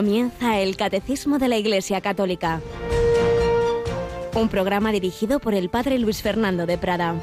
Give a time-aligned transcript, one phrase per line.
[0.00, 2.62] Comienza el Catecismo de la Iglesia Católica.
[4.34, 7.16] Un programa dirigido por el Padre Luis Fernando de Prada.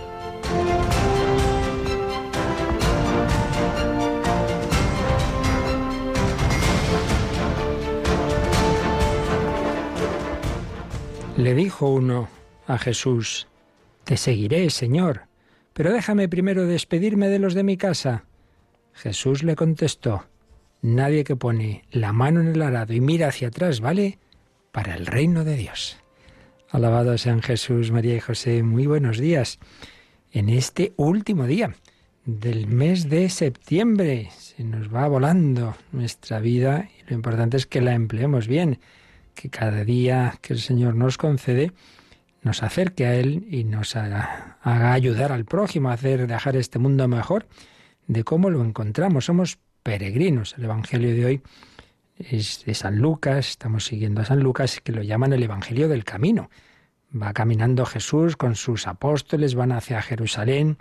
[11.36, 12.30] Le dijo uno
[12.68, 13.48] a Jesús,
[14.04, 15.24] Te seguiré, Señor,
[15.74, 18.26] pero déjame primero despedirme de los de mi casa.
[18.94, 20.26] Jesús le contestó,
[20.82, 24.20] Nadie que pone la mano en el arado y mira hacia atrás vale
[24.72, 25.98] para el reino de Dios.
[26.70, 29.60] Alabado sean Jesús, María y José, muy buenos días.
[30.32, 31.76] En este último día
[32.26, 37.82] del mes de septiembre se nos va volando nuestra vida y lo importante es que
[37.82, 38.80] la empleemos bien,
[39.34, 41.72] que cada día que el Señor nos concede
[42.44, 46.80] nos acerque a Él y nos haga, haga ayudar al prójimo a hacer, dejar este
[46.80, 47.48] mundo mejor
[48.08, 49.26] de cómo lo encontramos.
[49.26, 50.54] Somos peregrinos.
[50.58, 51.42] El Evangelio de hoy
[52.18, 56.04] es de San Lucas, estamos siguiendo a San Lucas, que lo llaman el Evangelio del
[56.04, 56.50] Camino.
[57.10, 60.78] Va caminando Jesús con sus apóstoles, van hacia Jerusalén,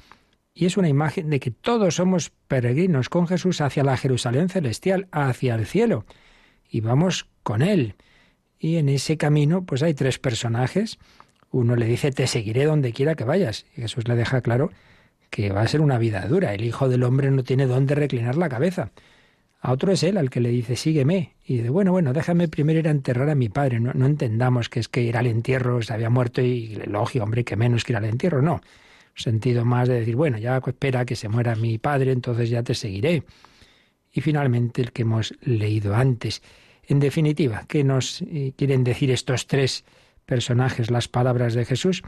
[0.53, 5.07] y es una imagen de que todos somos peregrinos con Jesús hacia la Jerusalén celestial,
[5.13, 6.05] hacia el cielo,
[6.69, 7.95] y vamos con Él.
[8.59, 10.99] Y en ese camino, pues hay tres personajes.
[11.53, 13.67] Uno le dice, te seguiré donde quiera que vayas.
[13.77, 14.73] Y Jesús le deja claro
[15.37, 16.55] que va a ser una vida dura.
[16.55, 18.93] El Hijo del Hombre no tiene dónde reclinar la cabeza.
[19.61, 21.35] A otro es él al que le dice, sígueme.
[21.45, 23.79] Y dice, bueno, bueno, déjame primero ir a enterrar a mi padre.
[23.79, 27.45] No, no entendamos que es que ir al entierro se había muerto y lógico, hombre,
[27.45, 28.41] que menos que ir al entierro.
[28.41, 28.63] No.
[29.15, 32.75] Sentido más de decir, bueno, ya espera que se muera mi padre, entonces ya te
[32.75, 33.23] seguiré.
[34.15, 36.41] Y finalmente el que hemos leído antes.
[36.89, 39.85] En definitiva, ¿qué nos eh, quieren decir estos tres
[40.25, 42.03] personajes, las palabras de Jesús?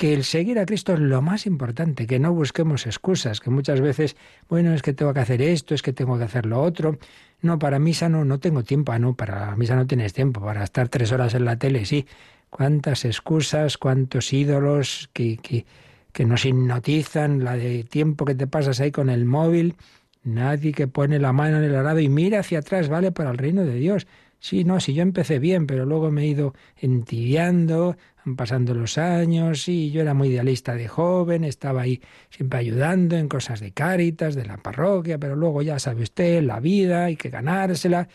[0.00, 3.82] Que el seguir a Cristo es lo más importante, que no busquemos excusas, que muchas
[3.82, 4.16] veces,
[4.48, 6.98] bueno, es que tengo que hacer esto, es que tengo que hacer lo otro.
[7.42, 10.64] No, para misa no, no tengo tiempo, ah, no, para misa no tienes tiempo, para
[10.64, 12.06] estar tres horas en la tele, sí.
[12.48, 15.66] Cuántas excusas, cuántos ídolos que, que,
[16.14, 19.76] que nos hipnotizan, la de tiempo que te pasas ahí con el móvil.
[20.24, 23.36] Nadie que pone la mano en el arado y mira hacia atrás vale para el
[23.36, 24.06] reino de Dios.
[24.38, 27.98] Sí, no, si yo empecé bien, pero luego me he ido entibiando,
[28.36, 32.00] pasando los años, sí, yo era muy idealista de joven, estaba ahí
[32.30, 36.60] siempre ayudando en cosas de cáritas, de la parroquia, pero luego ya sabe usted, la
[36.60, 38.08] vida, hay que ganársela,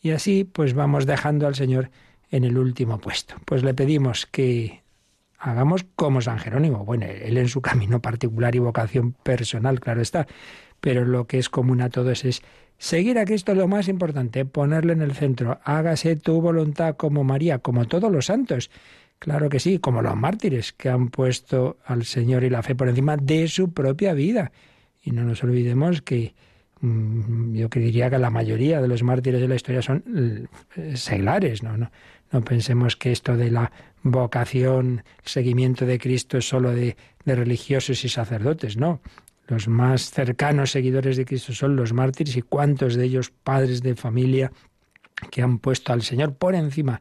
[0.00, 1.90] y así pues vamos dejando al Señor
[2.30, 3.36] en el último puesto.
[3.44, 4.82] Pues le pedimos que
[5.38, 10.26] hagamos como San Jerónimo, bueno, él en su camino particular y vocación personal, claro está,
[10.80, 12.42] pero lo que es común a todos es
[12.82, 15.60] Seguir a Cristo lo más importante, ponerle en el centro.
[15.62, 18.72] Hágase tu voluntad como María, como todos los santos.
[19.22, 22.88] Claro que sí, como los mártires que han puesto al Señor y la fe por
[22.88, 24.50] encima de su propia vida.
[25.00, 26.34] Y no nos olvidemos que
[26.80, 31.62] mm, yo diría que la mayoría de los mártires de la historia son eh, seglares,
[31.62, 31.76] ¿no?
[31.76, 31.92] No,
[32.32, 33.70] no pensemos que esto de la
[34.02, 39.00] vocación, seguimiento de Cristo es solo de, de religiosos y sacerdotes, no.
[39.46, 43.94] Los más cercanos seguidores de Cristo son los mártires y cuántos de ellos padres de
[43.94, 44.50] familia
[45.30, 47.00] que han puesto al Señor por encima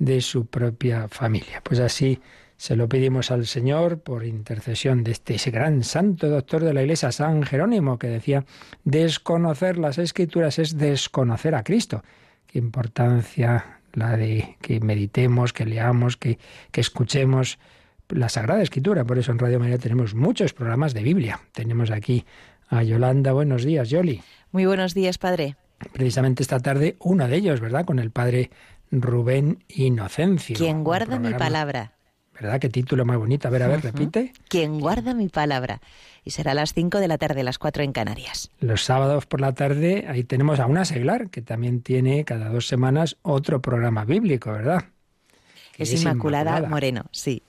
[0.00, 1.62] de su propia familia.
[1.62, 2.20] Pues así
[2.56, 6.82] se lo pedimos al Señor por intercesión de este ese gran santo doctor de la
[6.82, 8.44] Iglesia, San Jerónimo, que decía,
[8.82, 12.02] desconocer las escrituras es desconocer a Cristo.
[12.46, 16.38] Qué importancia la de que meditemos, que leamos, que,
[16.72, 17.58] que escuchemos
[18.08, 19.04] la Sagrada Escritura.
[19.04, 21.40] Por eso en Radio María tenemos muchos programas de Biblia.
[21.52, 22.24] Tenemos aquí
[22.68, 23.32] a Yolanda.
[23.32, 24.22] Buenos días, Yoli.
[24.50, 25.56] Muy buenos días, padre.
[25.92, 27.84] Precisamente esta tarde uno de ellos, ¿verdad?
[27.84, 28.50] Con el padre
[28.90, 30.56] Rubén Inocencio.
[30.56, 31.92] Quien guarda mi palabra.
[32.34, 32.58] ¿Verdad?
[32.58, 33.48] Qué título más bonito.
[33.48, 34.32] A ver, a ver, repite.
[34.48, 35.80] Quien guarda mi palabra.
[36.24, 38.50] Y será a las 5 de la tarde, las 4 en Canarias.
[38.60, 42.66] Los sábados por la tarde, ahí tenemos a una seglar, que también tiene cada dos
[42.66, 44.86] semanas otro programa bíblico, ¿verdad?
[45.76, 47.42] Es, es Inmaculada Moreno, sí.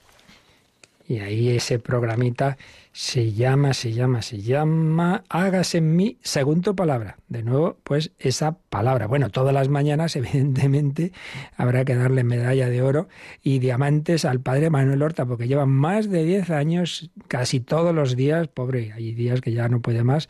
[1.08, 2.56] Y ahí ese programita
[2.92, 7.16] se llama, se llama, se llama Hágase en mí según tu palabra.
[7.28, 9.06] De nuevo, pues esa palabra.
[9.06, 11.12] Bueno, todas las mañanas, evidentemente,
[11.56, 13.08] habrá que darle medalla de oro
[13.42, 18.14] y diamantes al padre Manuel Horta, porque lleva más de 10 años, casi todos los
[18.14, 20.28] días, pobre, hay días que ya no puede más,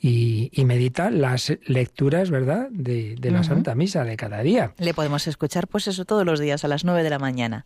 [0.00, 4.74] y, medita las lecturas, ¿verdad?, de, la Santa Misa de cada día.
[4.76, 7.64] Le podemos escuchar, pues eso, todos los días a las 9 de la mañana.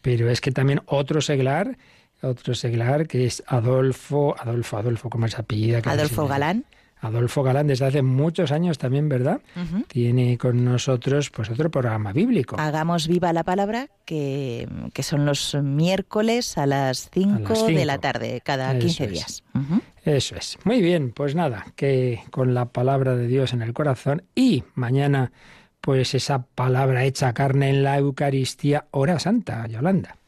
[0.00, 1.78] Pero es que también otro seglar
[2.22, 5.80] otro seglar que es Adolfo, Adolfo, Adolfo, ¿cómo es apellida?
[5.84, 6.64] Adolfo Galán.
[7.02, 9.40] Adolfo Galán desde hace muchos años también, ¿verdad?
[9.88, 12.56] Tiene con nosotros pues otro programa bíblico.
[12.58, 18.42] Hagamos viva la palabra, que, que son los miércoles a las 5 de la tarde,
[18.44, 19.42] cada 15 días.
[20.04, 20.58] Eso es.
[20.64, 25.32] Muy bien, pues nada, que con la palabra de Dios en el corazón y mañana
[25.80, 30.19] pues esa palabra hecha carne en la Eucaristía, hora santa, Yolanda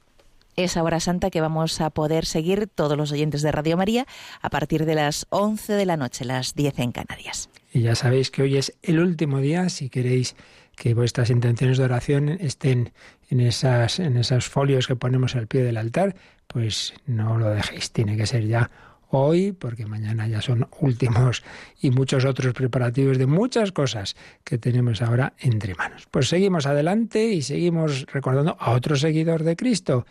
[0.57, 4.07] esa hora santa que vamos a poder seguir todos los oyentes de Radio María
[4.41, 7.49] a partir de las 11 de la noche, las 10 en Canarias.
[7.73, 10.37] Y ya sabéis que hoy es el último día, si queréis
[10.77, 12.93] que vuestras intenciones de oración estén
[13.31, 16.15] en, esas, en esos folios que ponemos al pie del altar,
[16.47, 18.71] pues no lo dejéis, tiene que ser ya
[19.13, 21.43] hoy, porque mañana ya son últimos
[21.81, 26.09] y muchos otros preparativos de muchas cosas que tenemos ahora entre manos.
[26.11, 30.07] Pues seguimos adelante y seguimos recordando a otro seguidor de Cristo,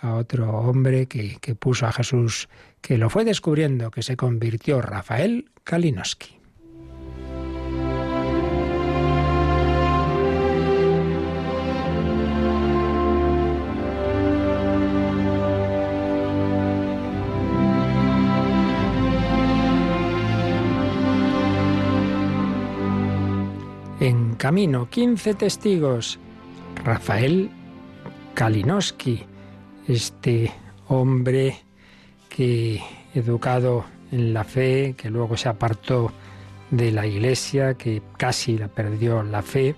[0.00, 2.48] a otro hombre que, que puso a Jesús,
[2.80, 6.38] que lo fue descubriendo, que se convirtió, Rafael Kalinowski.
[24.00, 26.20] En camino, 15 testigos.
[26.84, 27.50] Rafael
[28.34, 29.26] Kalinowski,
[29.88, 30.52] este
[30.86, 31.56] hombre
[32.28, 32.80] que
[33.14, 36.12] educado en la fe, que luego se apartó
[36.70, 39.74] de la iglesia, que casi la perdió la fe,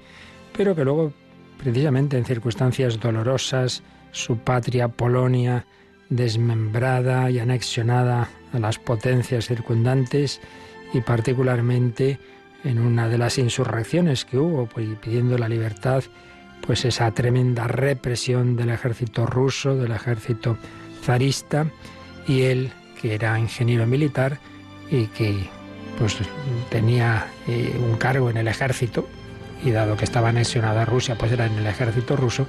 [0.56, 1.12] pero que luego,
[1.58, 5.64] precisamente en circunstancias dolorosas, su patria Polonia
[6.08, 10.40] desmembrada y anexionada a las potencias circundantes
[10.92, 12.18] y particularmente
[12.64, 16.02] en una de las insurrecciones que hubo, pues, pidiendo la libertad,
[16.70, 20.56] pues esa tremenda represión del ejército ruso, del ejército
[21.02, 21.66] zarista,
[22.28, 22.70] y él,
[23.02, 24.38] que era ingeniero militar
[24.88, 25.48] y que
[25.98, 26.16] pues
[26.68, 29.08] tenía eh, un cargo en el ejército,
[29.64, 32.46] y dado que estaba anexionada Rusia, pues era en el ejército ruso,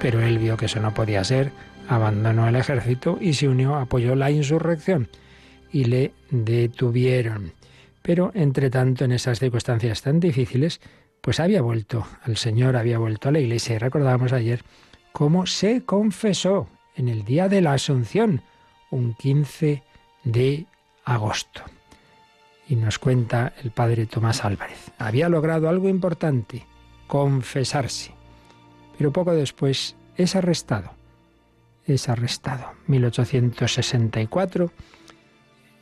[0.00, 1.50] pero él vio que eso no podía ser,
[1.88, 5.08] abandonó el ejército y se unió, apoyó la insurrección
[5.72, 7.52] y le detuvieron.
[8.00, 10.80] Pero, entre tanto, en esas circunstancias tan difíciles,
[11.26, 13.74] pues había vuelto al Señor, había vuelto a la iglesia.
[13.74, 14.62] Y recordábamos ayer
[15.10, 18.42] cómo se confesó en el día de la Asunción,
[18.92, 19.82] un 15
[20.22, 20.66] de
[21.04, 21.62] agosto.
[22.68, 24.92] Y nos cuenta el padre Tomás Álvarez.
[24.98, 26.64] Había logrado algo importante,
[27.08, 28.12] confesarse.
[28.96, 30.92] Pero poco después es arrestado.
[31.86, 32.70] Es arrestado.
[32.86, 34.70] 1864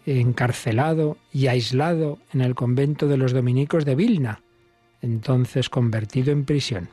[0.06, 4.41] encarcelado y aislado en el convento de los dominicos de Vilna,
[5.05, 6.89] entonces convertido en prisión.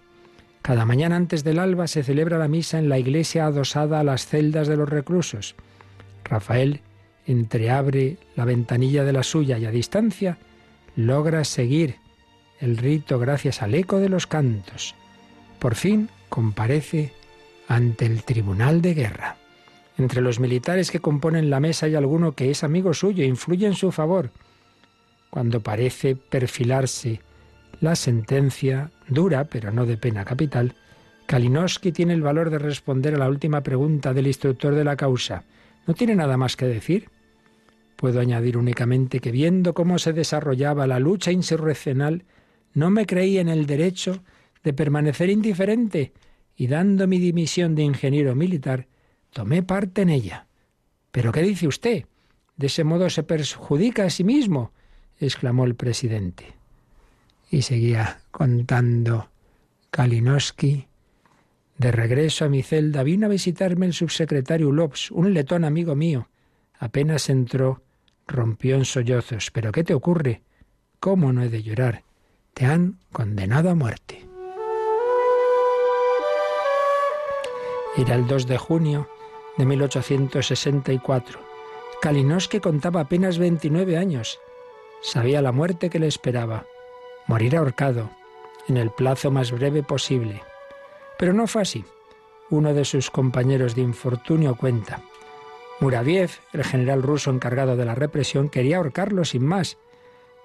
[0.61, 4.27] Cada mañana antes del alba se celebra la misa en la iglesia adosada a las
[4.27, 5.55] celdas de los reclusos.
[6.23, 6.81] Rafael
[7.25, 10.37] entreabre la ventanilla de la suya y a distancia
[10.95, 11.95] logra seguir
[12.59, 14.93] el rito gracias al eco de los cantos.
[15.57, 17.13] Por fin comparece
[17.67, 19.37] ante el tribunal de guerra.
[19.97, 23.67] Entre los militares que componen la mesa hay alguno que es amigo suyo e influye
[23.67, 24.31] en su favor.
[25.29, 27.21] Cuando parece perfilarse
[27.79, 30.75] la sentencia, dura, pero no de pena capital,
[31.25, 35.43] Kalinowski tiene el valor de responder a la última pregunta del instructor de la causa.
[35.87, 37.09] ¿No tiene nada más que decir?
[37.95, 42.25] Puedo añadir únicamente que viendo cómo se desarrollaba la lucha insurreccional,
[42.73, 44.23] no me creí en el derecho
[44.63, 46.13] de permanecer indiferente
[46.55, 48.87] y dando mi dimisión de ingeniero militar,
[49.31, 50.47] Tomé parte en ella.
[51.11, 52.05] ¿Pero qué dice usted?
[52.57, 54.73] De ese modo se perjudica a sí mismo,
[55.19, 56.53] exclamó el presidente.
[57.51, 59.29] Y seguía contando
[59.91, 60.87] Kalinowski.
[61.77, 66.29] De regreso a mi celda vino a visitarme el subsecretario Ulops, un letón amigo mío.
[66.79, 67.83] Apenas entró,
[68.25, 69.51] rompió en sollozos.
[69.51, 70.41] ¿Pero qué te ocurre?
[71.01, 72.03] ¿Cómo no he de llorar?
[72.53, 74.25] Te han condenado a muerte.
[77.97, 79.09] Era el 2 de junio
[79.57, 81.39] de 1864.
[82.01, 84.39] Kalinowski contaba apenas 29 años.
[85.01, 86.65] Sabía la muerte que le esperaba,
[87.31, 88.09] morir ahorcado,
[88.67, 90.41] en el plazo más breve posible.
[91.17, 91.85] Pero no fue así.
[92.49, 94.99] Uno de sus compañeros de infortunio cuenta.
[95.79, 99.77] Muraviev, el general ruso encargado de la represión, quería ahorcarlo sin más,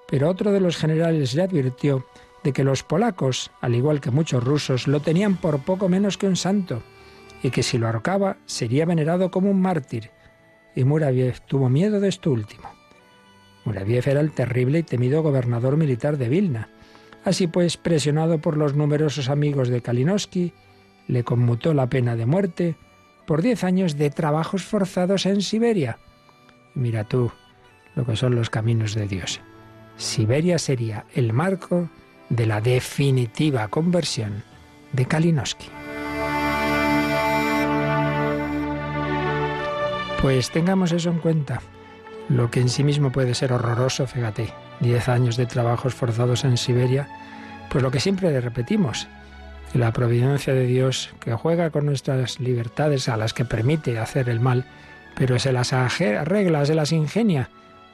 [0.07, 2.07] pero otro de los generales le advirtió
[2.45, 6.29] de que los polacos, al igual que muchos rusos, lo tenían por poco menos que
[6.29, 6.85] un santo
[7.43, 10.13] y que si lo ahorcaba sería venerado como un mártir.
[10.77, 12.71] Y Muraviev tuvo miedo de esto último.
[13.65, 16.71] Muraviev era el terrible y temido gobernador militar de Vilna.
[17.27, 20.53] Así pues, presionado por los numerosos amigos de Kalinowski,
[21.09, 22.77] le conmutó la pena de muerte
[23.27, 25.99] por diez años de trabajos forzados en Siberia.
[26.75, 27.33] mira tú
[27.97, 29.41] lo que son los caminos de Dios.
[29.97, 31.91] Siberia sería el marco
[32.29, 34.45] de la definitiva conversión
[34.93, 35.67] de Kalinowski.
[40.23, 41.61] Pues tengamos eso en cuenta.
[42.29, 46.57] Lo que en sí mismo puede ser horroroso, fíjate, diez años de trabajos forzados en
[46.57, 47.09] Siberia,
[47.71, 49.09] Pues lo que siempre le repetimos,
[49.75, 54.41] la providencia de Dios, que juega con nuestras libertades a las que permite hacer el
[54.41, 54.65] mal,
[55.17, 57.51] pero se las arregla, se las ingenia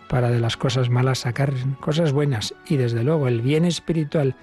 [0.09, 4.35] para de las cosas malas sacar cosas buenas y desde luego el bien espiritual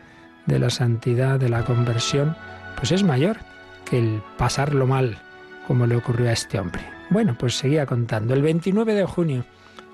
[0.48, 2.36] de la santidad, de la conversión,
[2.76, 3.38] pues es mayor
[3.86, 5.20] que el pasarlo mal,
[5.68, 6.82] como le ocurrió a este hombre.
[7.12, 8.34] Bueno, pues seguía contando.
[8.34, 9.46] El 29 de junio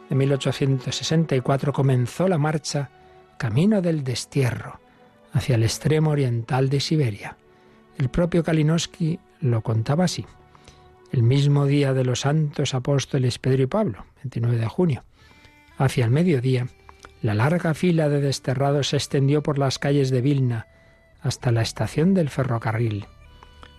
[0.10, 2.90] de 1864 comenzó la marcha
[3.38, 4.80] camino del destierro
[5.34, 7.38] hacia el extremo oriental de Siberia.
[7.98, 10.26] El propio Kalinowski lo contaba así.
[11.12, 15.04] El mismo día de los santos apóstoles Pedro y Pablo, 29 de junio,
[15.78, 16.68] hacia el mediodía,
[17.22, 20.68] la larga fila de desterrados se extendió por las calles de Vilna
[21.22, 23.08] hasta la estación del ferrocarril.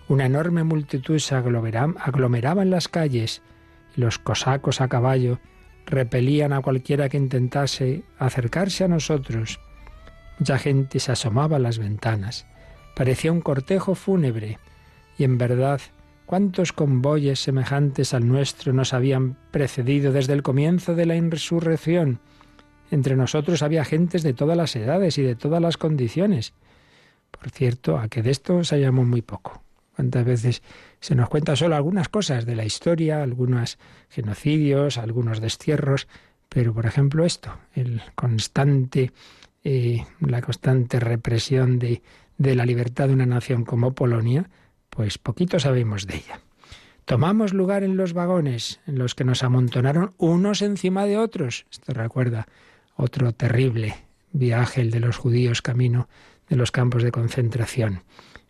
[0.07, 3.41] Una enorme multitud se aglomeraba en las calles
[3.95, 5.39] y los cosacos a caballo
[5.87, 9.59] repelían a cualquiera que intentase acercarse a nosotros.
[10.37, 12.45] Mucha gente se asomaba a las ventanas.
[12.95, 14.59] Parecía un cortejo fúnebre.
[15.17, 15.81] Y en verdad,
[16.25, 22.19] ¿cuántos convoyes semejantes al nuestro nos habían precedido desde el comienzo de la insurrección?
[22.91, 26.53] Entre nosotros había gentes de todas las edades y de todas las condiciones.
[27.31, 29.63] Por cierto, a que de esto sabíamos muy poco.
[29.95, 30.61] ¿Cuántas veces
[30.99, 33.77] se nos cuenta solo algunas cosas de la historia, algunos
[34.09, 36.07] genocidios, algunos destierros,
[36.49, 39.11] pero por ejemplo esto, el constante,
[39.63, 42.01] eh, la constante represión de,
[42.37, 44.49] de la libertad de una nación como Polonia,
[44.89, 46.39] pues poquito sabemos de ella.
[47.05, 51.65] Tomamos lugar en los vagones en los que nos amontonaron unos encima de otros.
[51.71, 52.47] Esto recuerda
[52.97, 53.95] otro terrible
[54.33, 56.09] viaje, el de los judíos camino
[56.49, 58.03] de los campos de concentración.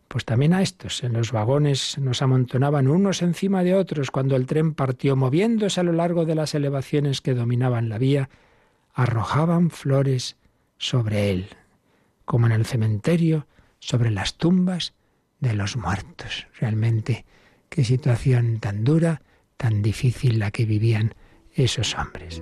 [0.07, 4.45] Pues también a estos, en los vagones nos amontonaban unos encima de otros cuando el
[4.45, 8.29] tren partió, moviéndose a lo largo de las elevaciones que dominaban la vía,
[8.93, 10.37] arrojaban flores
[10.77, 11.47] sobre él,
[12.25, 13.47] como en el cementerio,
[13.79, 14.93] sobre las tumbas
[15.39, 16.47] de los muertos.
[16.59, 17.25] Realmente,
[17.69, 19.21] qué situación tan dura,
[19.57, 21.13] tan difícil la que vivían
[21.53, 22.41] esos hombres.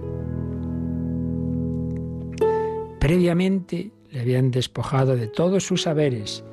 [3.00, 6.44] Previamente le habían despojado de todos sus saberes,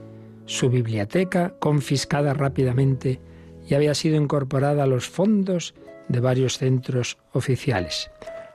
[0.47, 3.21] su biblioteca, confiscada rápidamente,
[3.69, 5.75] y había sido incorporada a los fondos
[6.09, 8.11] de varios centros oficiales.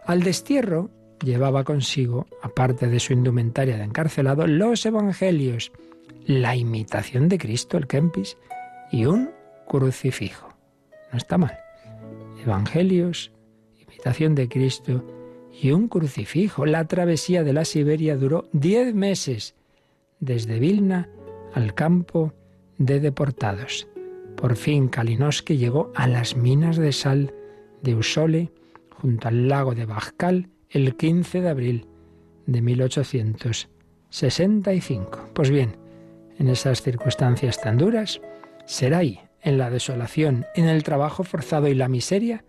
[0.06, 0.90] Al destierro
[1.24, 5.72] llevaba consigo, aparte de su indumentaria de encarcelado, los evangelios,
[6.26, 8.38] la imitación de Cristo, el Kempis,
[8.92, 9.32] y un
[9.68, 10.54] crucifijo.
[11.12, 11.58] No está mal.
[12.44, 13.32] Evangelios,
[13.80, 15.04] imitación de Cristo
[15.62, 16.66] y un crucifijo.
[16.66, 19.56] La travesía de la Siberia duró diez meses,
[20.20, 21.10] desde Vilna
[21.54, 22.34] al campo
[22.78, 23.88] de deportados.
[24.36, 27.34] Por fin Kalinowski llegó a las minas de sal
[27.82, 28.52] de Usole,
[28.92, 31.88] junto al lago de Bajkal, el 15 de abril
[32.46, 35.30] de 1865.
[35.34, 35.76] Pues bien,
[36.38, 38.22] en esas circunstancias tan duras,
[38.66, 42.44] será ahí, en la desolación, en el trabajo forzado y la miseria,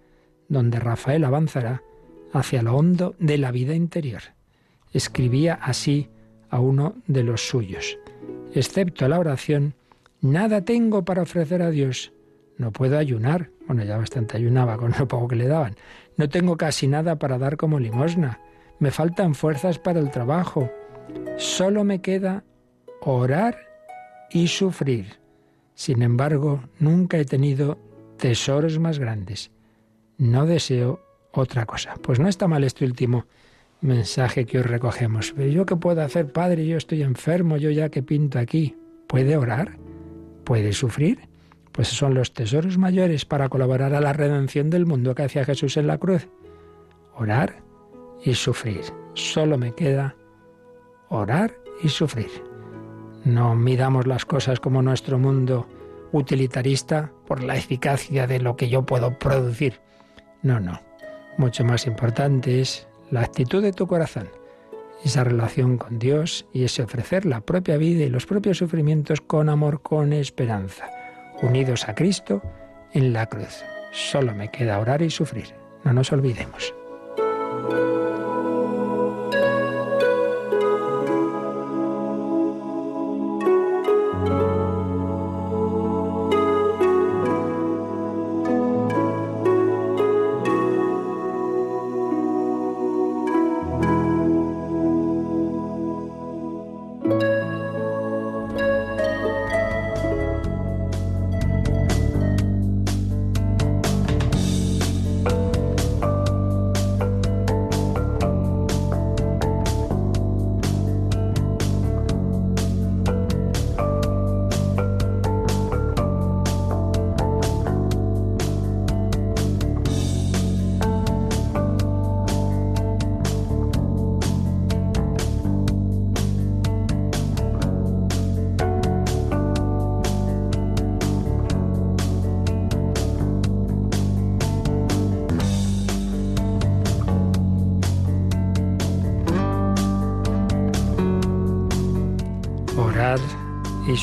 [0.49, 1.83] donde Rafael avanzará
[2.33, 4.23] hacia lo hondo de la vida interior.
[4.93, 6.11] Escribía así
[6.51, 7.99] a uno de los suyos
[8.55, 9.75] excepto la oración,
[10.21, 12.13] nada tengo para ofrecer a Dios.
[12.57, 13.51] No puedo ayunar.
[13.67, 15.77] Bueno, ya bastante ayunaba con lo poco que le daban.
[16.17, 18.41] No tengo casi nada para dar como limosna.
[18.81, 20.71] Me faltan fuerzas para el trabajo.
[21.37, 22.45] Solo me queda
[23.01, 23.57] orar
[24.31, 25.19] y sufrir.
[25.75, 27.79] Sin embargo, nunca he tenido
[28.19, 29.53] tesoros más grandes.
[30.17, 31.01] No deseo
[31.33, 31.95] otra cosa.
[32.03, 33.27] Pues no está mal este último
[33.81, 35.33] mensaje que hoy recogemos.
[35.37, 38.77] Pero yo qué puedo hacer, Padre, yo estoy enfermo, yo ya que pinto aquí.
[39.07, 39.79] ¿Puede orar?
[40.45, 41.29] ¿Puede sufrir?
[41.73, 45.77] Pues son los tesoros mayores para colaborar a la redención del mundo que hacía Jesús
[45.77, 46.29] en la cruz.
[47.15, 47.63] Orar
[48.25, 48.81] y sufrir.
[49.15, 50.17] Solo me queda
[51.09, 52.31] orar y sufrir.
[53.25, 55.69] No midamos las cosas como nuestro mundo
[56.13, 59.81] utilitarista por la eficacia de lo que yo puedo producir.
[60.43, 60.81] No, no.
[61.37, 64.29] Mucho más importante es la actitud de tu corazón,
[65.05, 69.49] esa relación con Dios y ese ofrecer la propia vida y los propios sufrimientos con
[69.49, 70.91] amor, con esperanza,
[71.43, 72.43] unidos a Cristo
[72.93, 73.63] en la cruz.
[73.93, 75.55] Solo me queda orar y sufrir.
[75.85, 76.75] No nos olvidemos.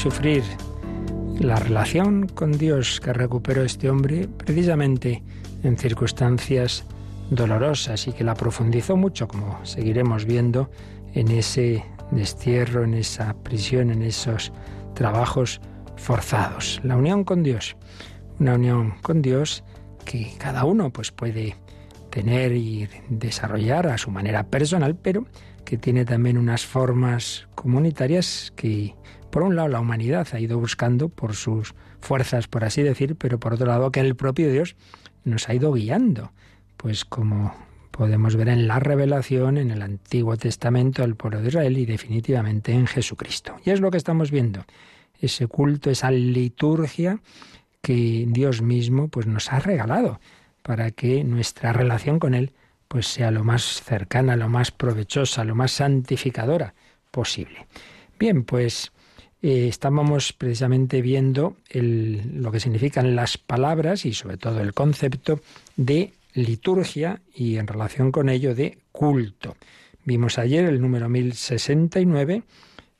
[0.05, 0.43] Sufrir
[1.39, 5.23] la relación con Dios que recuperó este hombre precisamente
[5.63, 6.85] en circunstancias
[7.31, 10.69] dolorosas y que la profundizó mucho, como seguiremos viendo
[11.15, 14.53] en ese destierro, en esa prisión, en esos
[14.93, 15.59] trabajos
[15.97, 16.79] forzados.
[16.83, 17.75] La unión con Dios,
[18.39, 19.63] una unión con Dios
[20.05, 21.55] que cada uno pues puede
[22.11, 25.25] tener y desarrollar a su manera personal, pero
[25.65, 28.95] que tiene también unas formas comunitarias que,
[29.31, 33.39] por un lado, la humanidad ha ido buscando por sus fuerzas, por así decir, pero
[33.39, 34.75] por otro lado, que el propio Dios
[35.23, 36.31] nos ha ido guiando,
[36.77, 37.53] pues como
[37.91, 42.71] podemos ver en la revelación, en el Antiguo Testamento del pueblo de Israel y definitivamente
[42.73, 43.55] en Jesucristo.
[43.65, 44.65] Y es lo que estamos viendo,
[45.19, 47.19] ese culto, esa liturgia
[47.81, 50.19] que Dios mismo pues nos ha regalado
[50.61, 52.51] para que nuestra relación con él
[52.95, 56.73] pues sea lo más cercana, lo más provechosa, lo más santificadora
[57.11, 57.67] posible.
[58.17, 58.93] Bien, pues
[59.41, 65.41] eh, estábamos precisamente viendo lo que significan las palabras y sobre todo el concepto
[65.75, 69.57] de liturgia y en relación con ello de culto.
[70.05, 72.43] Vimos ayer el número 1069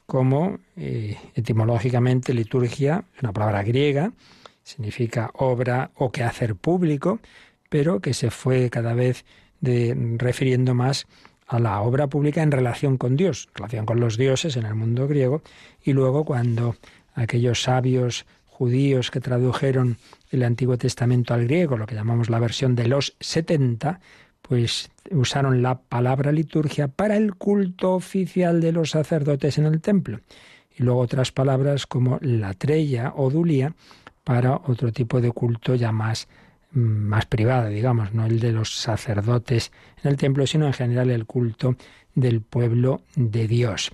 [0.06, 4.12] como eh, etimológicamente liturgia, es una palabra griega,
[4.62, 7.22] significa obra o quehacer público,
[7.70, 9.24] pero que se fue cada vez
[10.18, 11.08] refiriendo más
[11.48, 14.76] a la obra pública en relación con Dios, en relación con los dioses en el
[14.76, 15.42] mundo griego,
[15.84, 16.76] y luego cuando
[17.14, 19.98] aquellos sabios judíos que tradujeron
[20.32, 24.00] el Antiguo Testamento al griego, lo que llamamos la versión de los 70,
[24.42, 30.20] pues usaron la palabra liturgia para el culto oficial de los sacerdotes en el templo.
[30.78, 33.74] Y luego otras palabras como latreya o dulía
[34.24, 36.28] para otro tipo de culto ya más,
[36.76, 39.72] más privado, digamos, no el de los sacerdotes
[40.04, 41.76] en el templo, sino en general el culto
[42.14, 43.92] del pueblo de Dios.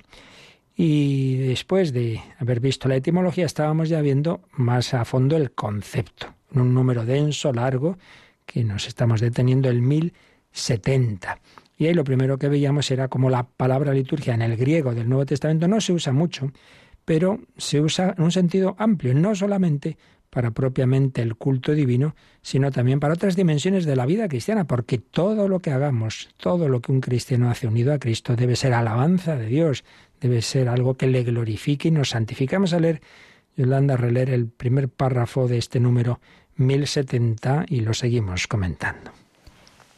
[0.76, 6.34] Y después de haber visto la etimología, estábamos ya viendo más a fondo el concepto,
[6.54, 7.98] un número denso, largo,
[8.46, 11.40] que nos estamos deteniendo el 1070.
[11.78, 15.10] Y ahí lo primero que veíamos era como la palabra liturgia en el griego del
[15.10, 16.52] Nuevo Testamento no se usa mucho,
[17.06, 19.98] pero se usa en un sentido amplio, no solamente
[20.32, 24.98] para propiamente el culto divino, sino también para otras dimensiones de la vida cristiana, porque
[24.98, 28.74] todo lo que hagamos, todo lo que un cristiano hace unido a Cristo debe ser
[28.74, 29.84] alabanza de Dios,
[30.20, 33.02] debe ser algo que le glorifique y nos santificamos a leer,
[33.58, 36.22] Yolanda, a releer el primer párrafo de este número
[36.56, 39.12] 1070 y lo seguimos comentando.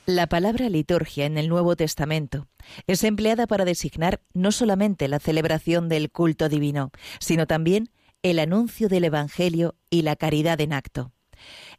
[0.06, 2.48] La palabra liturgia en el Nuevo Testamento
[2.88, 7.89] es empleada para designar no solamente la celebración del culto divino, sino también
[8.23, 11.12] el anuncio del Evangelio y la caridad en acto.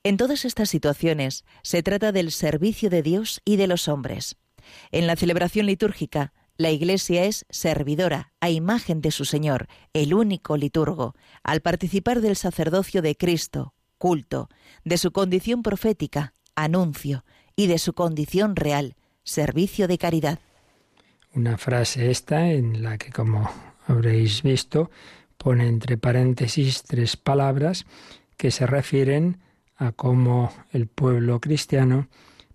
[0.03, 4.37] En todas estas situaciones se trata del servicio de Dios y de los hombres.
[4.93, 10.57] En la celebración litúrgica, la Iglesia es servidora a imagen de su Señor, el único
[10.57, 14.49] liturgo, al participar del sacerdocio de Cristo, culto,
[14.85, 17.25] de su condición profética, anuncio,
[17.57, 20.39] y de su condición real, servicio de caridad.
[21.33, 23.51] Una frase esta en la que, como
[23.87, 24.91] habréis visto,
[25.37, 27.87] pone entre paréntesis tres palabras
[28.37, 29.39] que se refieren
[29.77, 32.09] a cómo el pueblo cristiano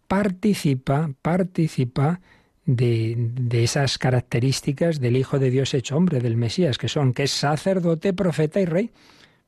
[0.08, 2.22] participa, participa
[2.66, 7.24] de, de, esas características del Hijo de Dios hecho hombre, del Mesías, que son que
[7.24, 8.92] es sacerdote, profeta y rey.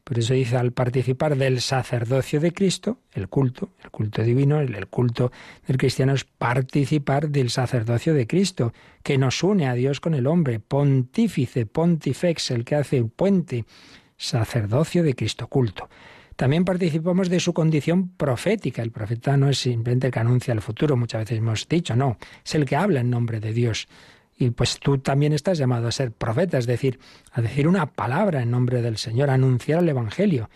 [0.04, 4.88] Por eso dice, al participar del sacerdocio de Cristo, el culto, el culto divino, el,
[4.88, 5.32] culto
[5.68, 10.28] del cristiano es participar del sacerdocio de Cristo, que nos une a Dios con el
[10.28, 13.66] hombre, pontífice, pontifex, el que hace el puente,
[14.18, 15.90] sacerdocio de Cristo, culto.
[16.36, 18.82] También participamos de su condición profética.
[18.82, 22.18] El profeta no es simplemente el que anuncia el futuro, muchas veces hemos dicho, no,
[22.44, 23.88] es el que habla en nombre de Dios.
[24.42, 27.00] Y pues tú también estás llamado a ser profeta, es decir,
[27.32, 30.50] a decir una palabra en nombre del Señor, a anunciar el Evangelio.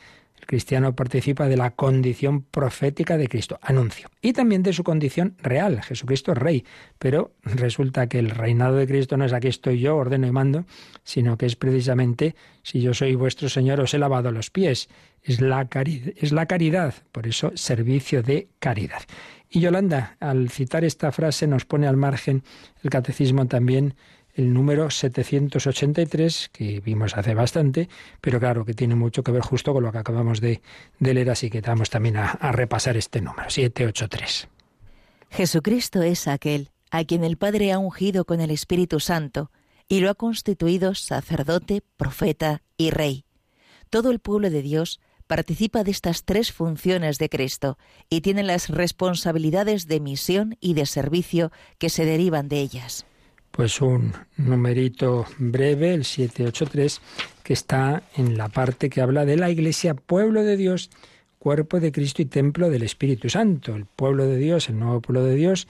[0.46, 5.82] Cristiano participa de la condición profética de Cristo, anuncio, y también de su condición real.
[5.82, 6.66] Jesucristo es rey,
[7.00, 10.66] pero resulta que el reinado de Cristo no es aquí estoy yo, ordeno y mando,
[11.04, 14.90] sino que es precisamente, si yo soy vuestro Señor, os he lavado los pies.
[15.22, 19.02] Es la, caridad, es la caridad, por eso servicio de caridad.
[19.50, 22.44] Y Yolanda, al citar esta frase, nos pone al margen
[22.84, 23.96] el catecismo también
[24.36, 27.90] el número 783, que vimos hace bastante,
[28.22, 30.62] pero claro que tiene mucho que ver justo con lo que acabamos de,
[31.00, 34.50] leer, así que vamos también a, a repasar este número, 783.
[35.30, 39.52] Jesucristo es aquel a quien el Padre ha ungido con el Espíritu Santo
[39.88, 43.26] y lo ha constituido sacerdote, profeta y rey.
[43.90, 47.78] Todo el pueblo de Dios participa de estas tres funciones de Cristo
[48.10, 53.06] y tiene las responsabilidades de misión y de servicio que se derivan de ellas.
[53.56, 57.02] Pues un numerito breve, el 783,
[57.42, 60.90] que está en la parte que habla de la Iglesia, pueblo de Dios,
[61.40, 63.76] cuerpo de Cristo y templo del Espíritu Santo.
[63.76, 65.70] El pueblo de Dios, el nuevo pueblo de Dios,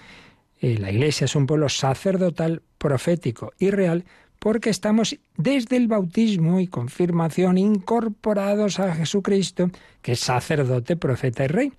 [0.62, 4.04] eh, la Iglesia es un pueblo sacerdotal, profético y real,
[4.46, 9.72] porque estamos desde el bautismo y confirmación incorporados a Jesucristo,
[10.04, 11.74] que es sacerdote, profeta y rey.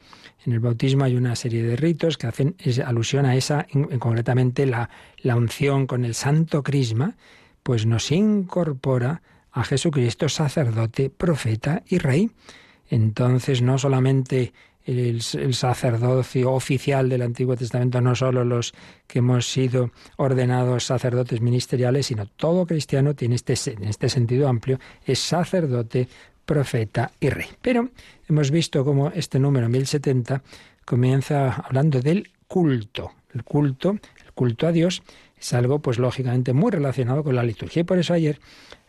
[0.44, 3.68] En el bautismo hay una serie de ritos que hacen alusión a esa,
[4.00, 7.14] concretamente la, la unción con el santo crisma,
[7.62, 12.32] pues nos incorpora a Jesucristo, sacerdote, profeta y rey.
[12.90, 14.52] Entonces no solamente
[14.86, 18.72] el, sacerdocio oficial del Antiguo Testamento, no solo los
[19.06, 24.78] que hemos sido ordenados sacerdotes ministeriales, sino todo cristiano tiene este, en este sentido amplio,
[25.04, 26.08] es sacerdote,
[26.44, 27.48] profeta y rey.
[27.60, 27.88] Pero
[28.28, 30.42] hemos visto cómo este número 1070
[30.84, 33.10] comienza hablando del culto.
[33.34, 35.02] El culto, el culto a Dios,
[35.38, 37.80] es algo, pues lógicamente, muy relacionado con la liturgia.
[37.80, 38.38] Y por eso ayer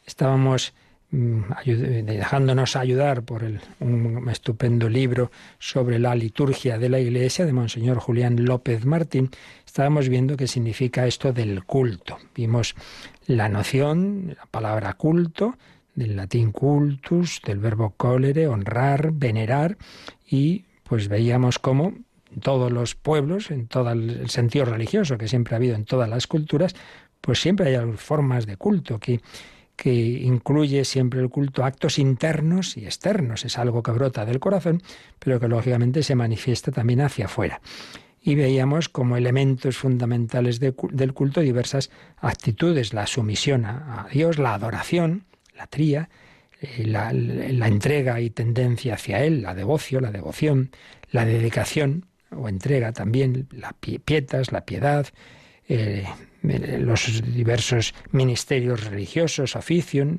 [0.06, 0.74] estábamos
[1.10, 8.00] dejándonos ayudar por el, un estupendo libro sobre la liturgia de la Iglesia de Monseñor
[8.00, 9.30] Julián López Martín,
[9.66, 12.18] estábamos viendo qué significa esto del culto.
[12.36, 12.76] Vimos
[13.26, 15.58] la noción, la palabra culto,
[15.96, 19.78] del latín cultus, del verbo colere, honrar, venerar,
[20.30, 21.94] y pues veíamos cómo
[22.42, 26.28] todos los pueblos, en todo el sentido religioso que siempre ha habido en todas las
[26.28, 26.76] culturas,
[27.22, 29.22] pues siempre hay formas de culto que
[29.78, 33.46] que incluye siempre el culto actos internos y externos.
[33.46, 34.82] Es algo que brota del corazón,
[35.20, 37.62] pero que lógicamente se manifiesta también hacia afuera.
[38.20, 45.26] Y veíamos como elementos fundamentales del culto diversas actitudes, la sumisión a, Dios, la adoración,
[45.56, 46.10] la tría,
[46.60, 47.12] eh, la,
[47.68, 50.72] entrega y tendencia hacia Él, la devoción, la devoción,
[51.12, 55.08] la dedicación o entrega también, la pietas, la piedad,
[55.70, 56.06] eh,
[56.44, 60.18] los diversos ministerios religiosos, oficio,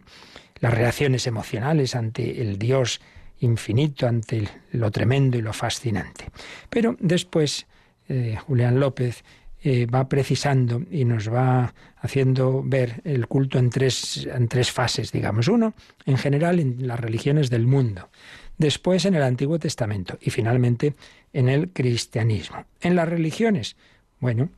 [0.61, 3.01] las reacciones emocionales ante el Dios
[3.41, 6.27] infinito, ante lo tremendo y lo fascinante.
[6.69, 7.67] Pero después
[8.09, 9.23] eh, Julián López
[9.63, 15.11] eh, va precisando y nos va haciendo ver el culto en tres, en tres fases,
[15.13, 15.49] digamos.
[15.49, 15.75] Uno,
[16.07, 18.09] en general, en las religiones del mundo.
[18.57, 20.17] Después, en el Antiguo Testamento.
[20.21, 20.95] Y finalmente,
[21.33, 22.65] en el cristianismo.
[22.81, 23.77] En las religiones,
[24.21, 24.49] bueno,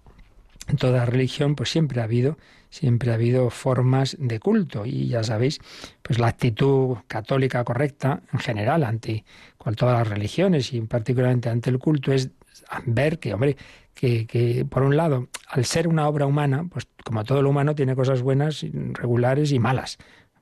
[0.71, 2.39] en toda religión pues siempre ha habido
[2.71, 5.59] siempre ha habido formas de culto y ya sabéis
[6.03, 9.25] pues la actitud católica correcta en general ante
[9.77, 12.31] todas las religiones y particularmente ante el culto es
[12.87, 13.57] ver que hombre
[13.95, 17.95] que, por un lado al ser una obra humana pues como todo lo humano tiene
[17.95, 19.99] cosas buenas regulares y malas.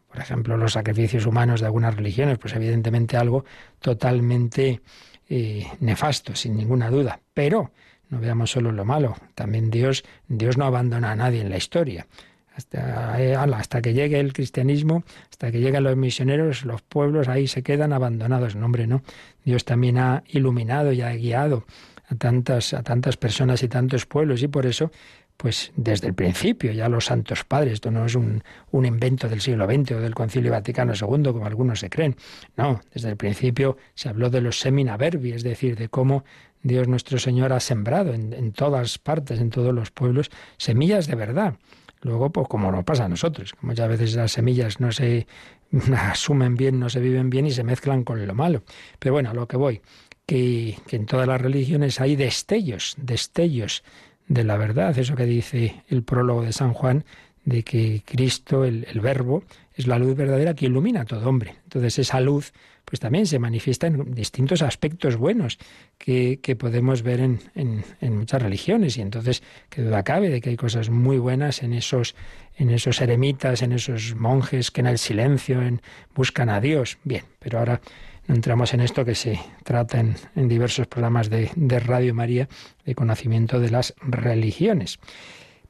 [0.09, 3.45] Por ejemplo los sacrificios humanos de algunas religiones pues evidentemente algo
[3.81, 4.81] totalmente
[5.29, 7.21] eh, nefasto sin ninguna duda.
[7.35, 7.73] Pero
[8.11, 12.07] no veamos solo lo malo, también Dios, Dios no abandona a nadie en la historia.
[12.55, 17.47] Hasta, eh, hasta, que llegue el cristianismo, hasta que lleguen los misioneros, los pueblos ahí
[17.47, 18.57] se quedan abandonados.
[18.57, 19.03] No, hombre, no.
[19.45, 21.65] Dios también ha iluminado y ha guiado
[22.09, 24.91] a tantas, a tantas personas y tantos pueblos y por eso,
[25.37, 28.43] pues desde el principio, ya los santos padres, esto no es un,
[28.73, 32.17] un invento del siglo XX o del Concilio Vaticano II, como algunos se creen.
[32.57, 36.25] No, desde el principio se habló de los semina verbi, es decir, de cómo
[36.69, 41.55] Dios nuestro Señor ha sembrado en, todas partes, en todos los pueblos, semillas de verdad.
[42.03, 45.27] Luego, pues como no pasa a nosotros, como ya a veces las semillas no se
[45.97, 48.63] asumen bien, no se viven bien y se mezclan con lo malo.
[49.01, 49.81] Pero bueno, a lo que voy,
[50.27, 53.83] que, en todas las religiones hay destellos, destellos
[54.29, 57.05] de la verdad, eso que dice el prólogo de San Juan,
[57.45, 59.43] de que Cristo, el, el Verbo,
[59.75, 61.57] es la luz verdadera que ilumina a todo hombre.
[61.65, 62.53] Entonces esa luz
[62.89, 65.59] pues también se manifiesta en distintos aspectos buenos
[65.99, 68.97] que, podemos ver en, en, muchas religiones.
[68.97, 72.15] Y entonces, qué duda cabe de que hay cosas muy buenas en esos,
[72.57, 75.83] en esos eremitas, en esos monjes que en el silencio en,
[76.15, 76.99] buscan a Dios.
[77.05, 77.83] Bien, pero ahora
[78.27, 82.49] entramos en esto que se trata en, en diversos programas de, de Radio María
[82.87, 84.99] de conocimiento de las religiones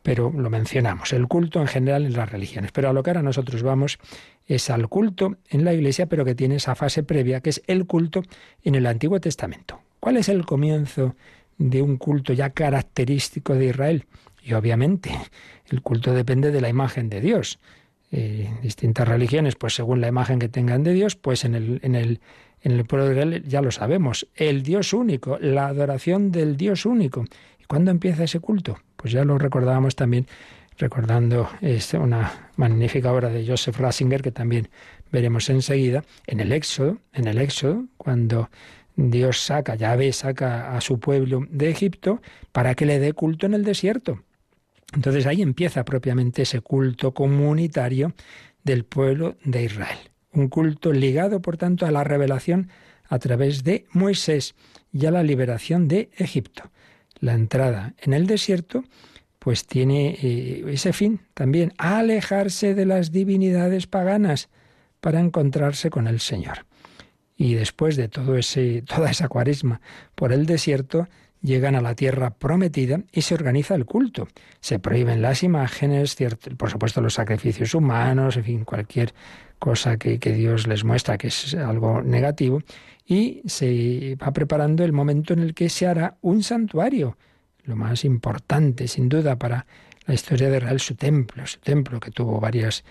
[0.02, 2.72] pero lo mencionamos, el culto en general en las religiones.
[2.72, 3.98] Pero a lo que ahora nosotros vamos
[4.46, 7.86] es al culto en la Iglesia, pero que tiene esa fase previa, que es el
[7.86, 8.22] culto
[8.62, 9.80] en el Antiguo Testamento.
[10.00, 11.14] ¿Cuál es el comienzo
[11.58, 14.06] de un culto ya característico de Israel?
[14.42, 15.10] Y obviamente
[15.68, 17.58] el culto depende de la imagen de Dios.
[18.10, 21.94] Eh, distintas religiones, pues según la imagen que tengan de Dios, pues en el, en
[21.94, 22.20] el,
[22.62, 26.86] en el pueblo de Israel ya lo sabemos, el Dios único, la adoración del Dios
[26.86, 27.24] único.
[27.60, 28.78] ¿Y cuándo empieza ese culto?
[28.98, 30.26] Pues ya lo recordábamos también
[30.76, 31.48] recordando
[32.00, 34.68] una magnífica obra de Joseph Ratzinger que también
[35.12, 38.50] veremos enseguida, en el Éxodo, en el Éxodo, cuando
[38.96, 43.54] Dios saca, Yahvé saca a su pueblo de Egipto para que le dé culto en
[43.54, 44.24] el desierto.
[44.92, 48.14] Entonces ahí empieza propiamente ese culto comunitario
[48.64, 49.98] del pueblo de Israel.
[50.32, 52.68] Un culto ligado, por tanto, a la revelación
[53.08, 54.56] a través de Moisés
[54.92, 56.72] y a la liberación de Egipto.
[57.20, 58.84] La entrada en el desierto
[59.38, 64.48] pues tiene eh, ese fin también, alejarse de las divinidades paganas
[65.00, 66.66] para encontrarse con el Señor.
[67.36, 69.80] Y después de todo ese, toda esa cuaresma
[70.14, 71.08] por el desierto,
[71.40, 74.26] llegan a la tierra prometida y se organiza el culto.
[74.60, 76.16] Se prohíben las imágenes,
[76.56, 79.14] por supuesto los sacrificios humanos, en fin, cualquier
[79.60, 82.62] cosa que, que Dios les muestra que es algo negativo,
[83.08, 87.16] y se va preparando el momento en el que se hará un santuario,
[87.64, 89.66] lo más importante, sin duda, para
[90.06, 92.84] la historia de Israel, su templo, su templo que tuvo varios,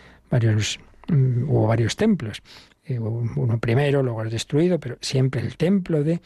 [1.07, 2.41] mm, hubo varios templos,
[2.85, 6.19] eh, uno primero, luego es destruido, pero siempre el templo de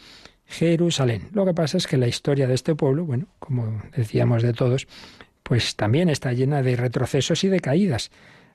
[0.46, 1.28] Jerusalén.
[1.34, 4.88] Lo que pasa es que la historia de este pueblo, bueno, como decíamos de todos,
[5.44, 8.10] pues también está llena de retrocesos y de caídas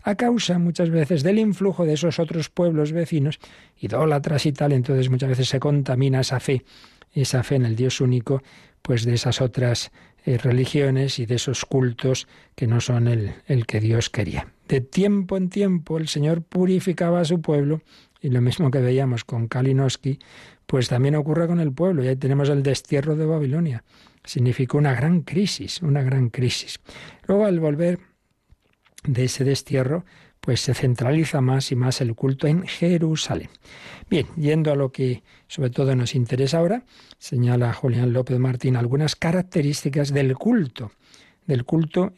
[0.07, 3.41] a causa muchas veces del influjo de esos otros pueblos vecinos,
[3.77, 6.65] idólatras y tal, entonces muchas veces se contamina esa fe,
[7.13, 8.41] esa fe en el Dios único,
[8.83, 9.91] pues de esas otras
[10.25, 14.47] eh, religiones y de esos cultos que no son el, el que Dios quería.
[14.69, 17.83] De tiempo en tiempo el Señor purificaba a su pueblo,
[18.21, 20.21] y lo mismo que veíamos con Kalinowski,
[20.67, 23.83] pues también ocurre con el pueblo, y ahí tenemos el destierro de Babilonia.
[24.23, 26.79] Significó una gran crisis, una gran crisis.
[27.27, 27.99] Luego al volver
[29.07, 30.05] de ese destierro,
[30.41, 33.49] pues se centraliza más y más el culto en Jerusalén.
[34.09, 36.85] Bien, yendo a lo que sobre todo nos interesa ahora,
[37.19, 40.93] señala Julián López Martín algunas características del culto,
[41.47, 42.13] del culto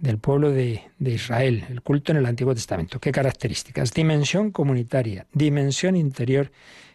[0.00, 3.00] del pueblo de, Israel, el culto en el Antiguo Testamento.
[3.00, 3.92] ¿Qué características?
[3.92, 6.50] Dimensión comunitaria, dimensión interior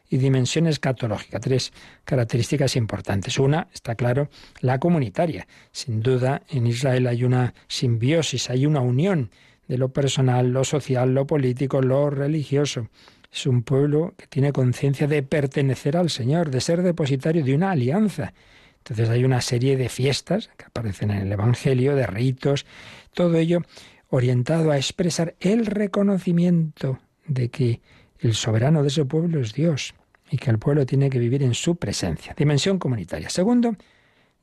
[0.09, 1.39] y dimensión escatológica.
[1.39, 1.71] Tres
[2.03, 3.37] características importantes.
[3.37, 5.47] Una, está claro, la comunitaria.
[5.71, 9.29] Sin duda, en Israel hay una simbiosis, hay una unión
[9.67, 12.89] de lo personal, lo social, lo político, lo religioso.
[13.31, 17.71] Es un pueblo que tiene conciencia de pertenecer al Señor, de ser depositario de una
[17.71, 18.33] alianza.
[18.79, 22.65] Entonces hay una serie de fiestas que aparecen en el Evangelio, de ritos,
[23.13, 23.61] todo ello
[24.09, 27.81] orientado a expresar el reconocimiento de que
[28.17, 29.93] el soberano de ese pueblo es Dios
[30.31, 32.33] y que el pueblo tiene que vivir en su presencia.
[32.37, 33.29] Dimensión comunitaria.
[33.29, 33.75] Segundo,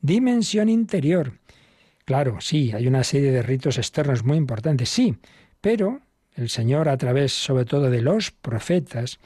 [0.01, 1.33] dimensión interior.
[2.05, 5.17] Claro, sí, hay una serie de ritos externos muy importantes, sí,
[5.61, 6.01] pero
[6.35, 9.19] el Señor, a través sobre todo de los profetas,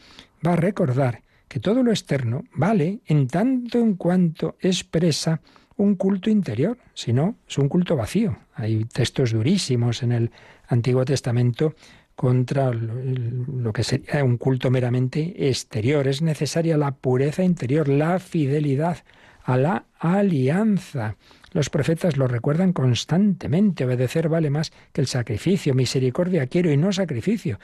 [0.46, 5.40] va a recordar que todo lo externo vale en tanto en cuanto expresa
[5.77, 8.37] un culto interior, si no, es un culto vacío.
[8.55, 10.31] Hay textos durísimos en el
[10.68, 11.75] Antiguo Testamento
[12.20, 16.06] contra lo que sería un culto meramente exterior.
[16.06, 18.98] Es necesaria la pureza interior, la fidelidad
[19.42, 21.16] a la alianza.
[21.52, 23.87] Los profetas lo recuerdan constantemente.
[23.87, 25.72] Obedecer vale más que el sacrificio.
[25.72, 27.59] Misericordia quiero y no sacrificio.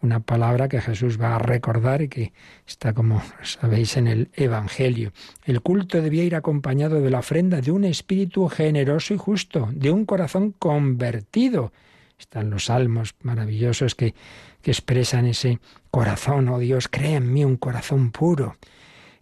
[0.00, 2.32] Una palabra que Jesús va a recordar y que
[2.64, 5.10] está, como sabéis, en el Evangelio.
[5.44, 9.90] El culto debía ir acompañado de la ofrenda de un espíritu generoso y justo, de
[9.90, 11.72] un corazón convertido
[12.18, 14.14] están los salmos maravillosos que,
[14.62, 18.56] que expresan ese corazón, oh Dios, crea en mí un corazón puro.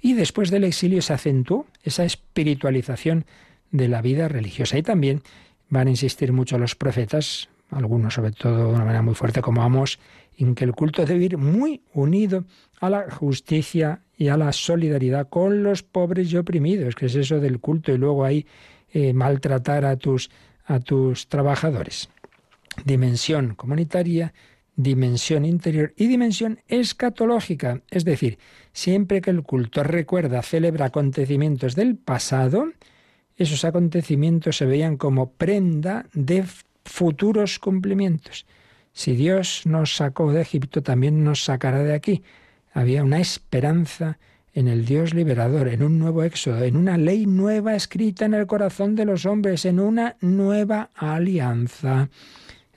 [0.00, 3.24] Y después del exilio se acentuó esa espiritualización
[3.70, 4.78] de la vida religiosa.
[4.78, 5.22] Y también
[5.68, 9.62] van a insistir mucho los profetas, algunos sobre todo de una manera muy fuerte como
[9.62, 9.98] Amos,
[10.36, 12.44] en que el culto debe ir muy unido
[12.80, 17.40] a la justicia y a la solidaridad con los pobres y oprimidos, que es eso
[17.40, 18.46] del culto, y luego ahí
[18.92, 20.30] eh, maltratar a tus,
[20.66, 22.10] a tus trabajadores
[22.84, 24.32] dimensión comunitaria,
[24.76, 27.82] dimensión interior y dimensión escatológica.
[27.90, 28.38] Es decir,
[28.72, 32.66] siempre que el culto recuerda, celebra acontecimientos del pasado,
[33.36, 36.44] esos acontecimientos se veían como prenda de
[36.84, 38.46] futuros cumplimientos.
[38.92, 42.22] Si Dios nos sacó de Egipto, también nos sacará de aquí.
[42.72, 44.18] Había una esperanza
[44.52, 48.46] en el Dios liberador, en un nuevo éxodo, en una ley nueva escrita en el
[48.46, 52.08] corazón de los hombres, en una nueva alianza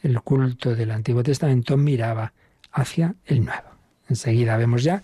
[0.07, 2.33] el culto del Antiguo Testamento miraba
[2.71, 3.69] hacia el Nuevo.
[4.07, 5.03] Enseguida vemos ya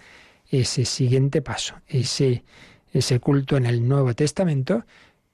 [0.49, 2.43] ese siguiente paso, ese,
[2.91, 4.85] ese culto en el Nuevo Testamento,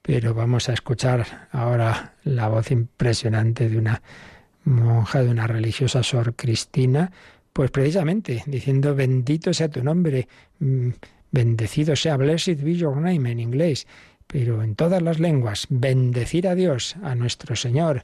[0.01, 4.01] pero vamos a escuchar ahora la voz impresionante de una
[4.63, 7.11] monja, de una religiosa Sor Cristina,
[7.53, 10.27] pues precisamente diciendo bendito sea tu nombre,
[10.59, 10.89] mm,
[11.31, 13.85] bendecido sea, blessed be your name en inglés,
[14.25, 18.03] pero en todas las lenguas, bendecir a Dios, a nuestro Señor,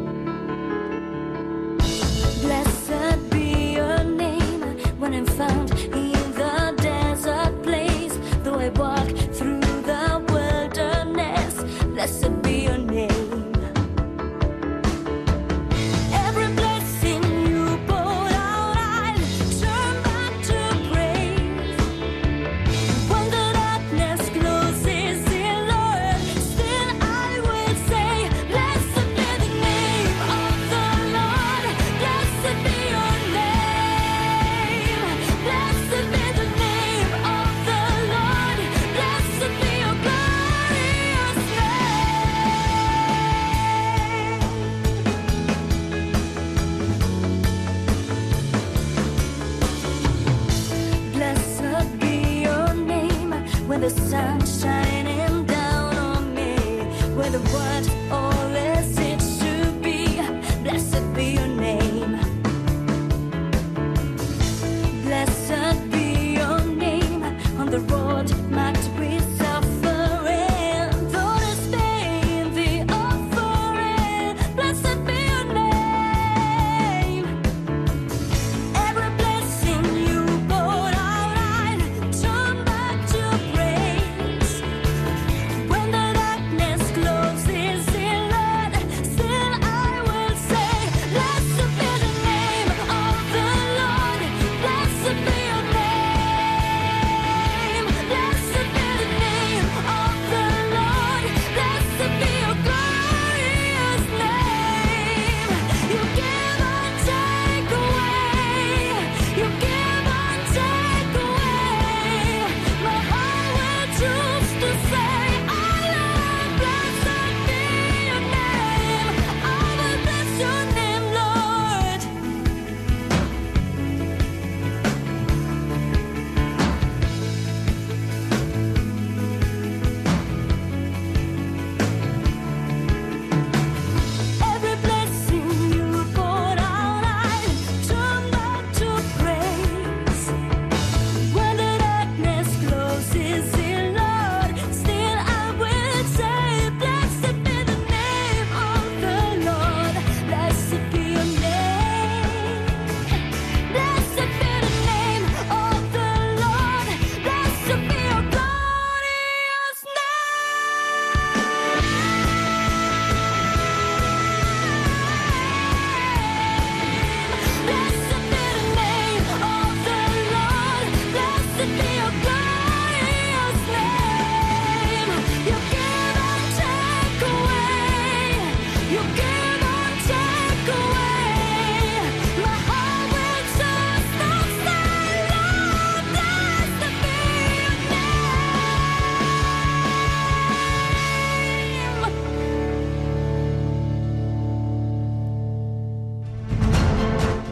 [5.13, 6.00] and found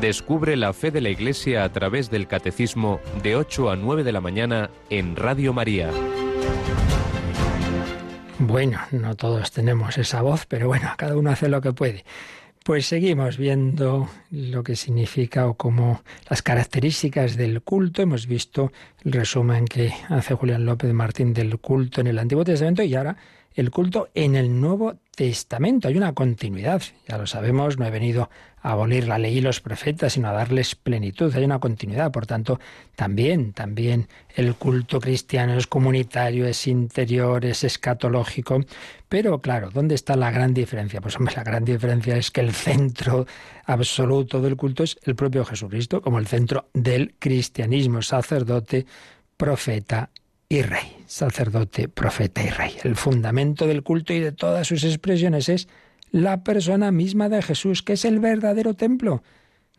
[0.10, 4.12] Descubre la fe de la Iglesia a través del Catecismo de 8 a 9 de
[4.12, 5.92] la mañana en Radio María.
[8.40, 12.06] Bueno, no todos tenemos esa voz, pero bueno, cada uno hace lo que puede.
[12.64, 18.02] Pues seguimos viendo lo que significa o como las características del culto.
[18.02, 18.72] Hemos visto
[19.06, 23.16] el resumen que hace Julián López Martín del culto en el Antiguo Testamento y ahora
[23.54, 25.90] el culto en el Nuevo Testamento.
[25.90, 28.30] Hay una continuidad, ya lo sabemos, no he venido
[28.62, 31.36] a abolir la ley y los profetas, sino a darles plenitud.
[31.36, 32.58] Hay una continuidad, por tanto,
[32.96, 38.62] también, también el culto cristiano es comunitario, es interior, es escatológico.
[39.10, 41.02] Pero claro, ¿dónde está la gran diferencia?
[41.02, 43.28] Pues hombre, la gran diferencia es que el centro
[43.66, 48.86] absoluto del culto es el propio Jesucristo, como el centro del cristianismo, sacerdote,
[49.36, 50.12] profeta
[50.50, 51.04] y rey.
[51.06, 52.76] Sacerdote, profeta y rey.
[52.84, 55.68] El fundamento del culto y de todas sus expresiones es
[56.12, 59.24] la persona misma de Jesús, que es el verdadero templo.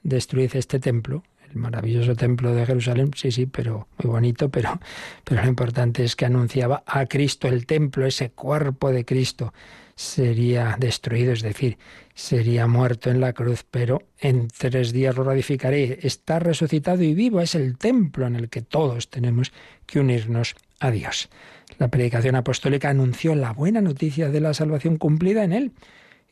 [0.03, 4.81] Destruid este templo, el maravilloso templo de Jerusalén, sí, sí, pero muy bonito, pero,
[5.25, 9.53] pero lo importante es que anunciaba a Cristo, el templo, ese cuerpo de Cristo,
[10.01, 11.77] sería destruido, es decir,
[12.15, 15.99] sería muerto en la cruz, pero en tres días lo ratificaré.
[16.01, 19.53] Está resucitado y vivo, es el templo en el que todos tenemos
[19.85, 21.29] que unirnos a Dios.
[21.77, 25.73] La predicación apostólica anunció la buena noticia de la salvación cumplida en él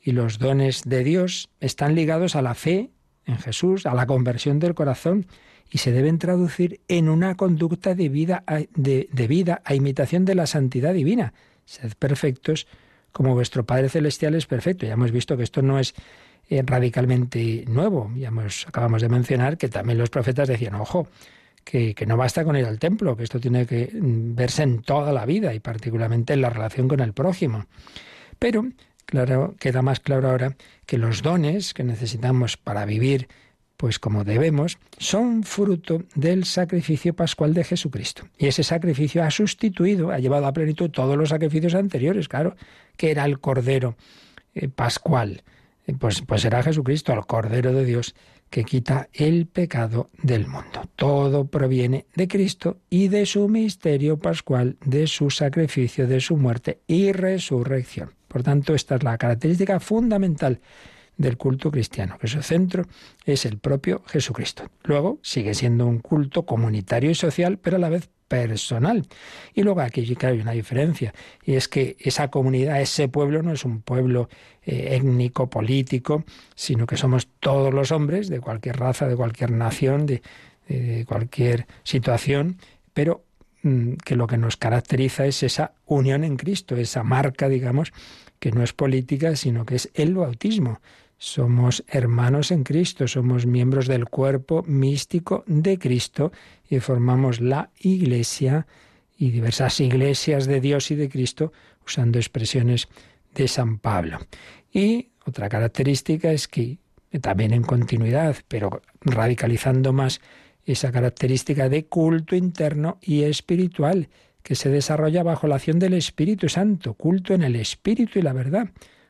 [0.03, 2.89] y los dones de Dios están ligados a la fe
[3.27, 5.27] en Jesús, a la conversión del corazón
[5.71, 8.45] y se deben traducir en una conducta de vida
[8.75, 11.35] de vida a imitación de la santidad divina.
[11.67, 12.67] Sed perfectos
[13.19, 14.87] como vuestro Padre Celestial es perfecto.
[14.87, 15.93] Ya hemos visto que esto no es
[16.49, 18.13] eh, radicalmente nuevo.
[18.15, 21.09] Ya hemos, acabamos de mencionar que también los profetas decían, ojo,
[21.65, 24.83] que, que, no basta con ir al templo, que esto tiene que mm, verse en
[24.83, 27.67] toda la vida y particularmente en la relación con el prójimo.
[28.39, 28.69] Pero,
[29.05, 30.55] claro, queda más claro ahora
[30.87, 33.27] que los dones que necesitamos para vivir
[33.79, 38.25] pues como debemos, son fruto del sacrificio pascual de Jesucristo.
[38.37, 42.57] Y ese sacrificio ha sustituido, ha llevado a plenitud todos los sacrificios anteriores, claro,
[42.97, 43.97] que era el Cordero
[44.53, 45.45] eh, Pascual.
[45.87, 48.17] Eh, pues, pues era Jesucristo, el Cordero de Dios,
[48.51, 50.83] que quita el pecado del mundo.
[50.97, 56.81] Todo proviene de Cristo y de su misterio pascual, de su sacrificio, de su muerte
[56.89, 58.11] y resurrección.
[58.27, 60.61] Por tanto, esta es la característica fundamental
[61.19, 62.85] del culto cristiano, que su centro
[63.27, 64.71] es el propio Jesucristo.
[64.85, 69.07] Luego sigue siendo un culto comunitario y social, pero a la vez personal.
[69.55, 71.13] Y luego aquí claro, hay una diferencia,
[71.45, 74.29] y es que esa comunidad, ese pueblo, no es un pueblo
[74.63, 80.07] eh, étnico, político, sino que somos todos los hombres de cualquier raza, de cualquier nación,
[80.07, 80.23] de,
[80.69, 82.59] de cualquier situación,
[82.93, 83.25] pero
[83.63, 87.93] mm, que lo que nos caracteriza es esa unión en Cristo, esa marca, digamos,
[88.39, 90.81] que no es política, sino que es el bautismo.
[91.19, 96.31] Somos hermanos en Cristo, somos miembros del cuerpo místico de Cristo
[96.71, 98.69] y formamos la Iglesia
[99.17, 101.53] y diversas iglesias de Dios y de Cristo
[101.85, 102.89] usando expresiones
[103.35, 104.21] de San Pablo.
[104.73, 106.79] Y otra característica es que
[107.21, 110.21] también en continuidad, pero radicalizando más
[110.67, 114.09] esa característica de culto interno y espiritual
[114.45, 118.33] que se desarrolla bajo la acción del Espíritu Santo, culto en el Espíritu y la
[118.33, 118.69] verdad.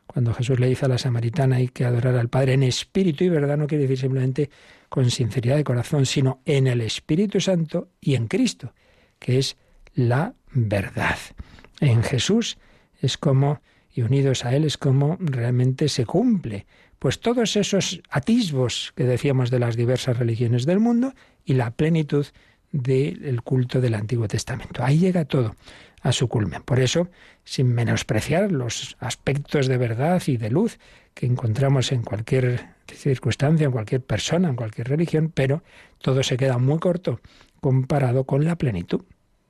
[0.09, 3.29] Cuando Jesús le dice a la samaritana hay que adorar al Padre en espíritu y
[3.29, 4.51] verdad, no quiere decir simplemente
[4.89, 8.73] con sinceridad de corazón, sino en el Espíritu Santo y en Cristo,
[9.19, 9.59] que es
[9.95, 11.19] la verdad.
[11.81, 12.57] En Jesús
[13.03, 13.61] es como,
[13.95, 16.67] y unidos a Él es como realmente se cumple,
[16.99, 21.13] pues todos esos atisbos que decíamos de las diversas religiones del mundo
[21.45, 22.27] y la plenitud
[22.73, 24.83] del culto del Antiguo Testamento.
[24.83, 25.55] Ahí llega todo
[26.09, 26.63] a su culmen.
[26.63, 27.09] Por eso,
[27.45, 30.79] sin menospreciar los aspectos de verdad y de luz
[31.15, 35.63] que encontramos en cualquier circunstancia, en cualquier persona, en cualquier religión, pero
[35.99, 37.21] todo se queda muy corto
[37.61, 39.05] comparado con la plenitud.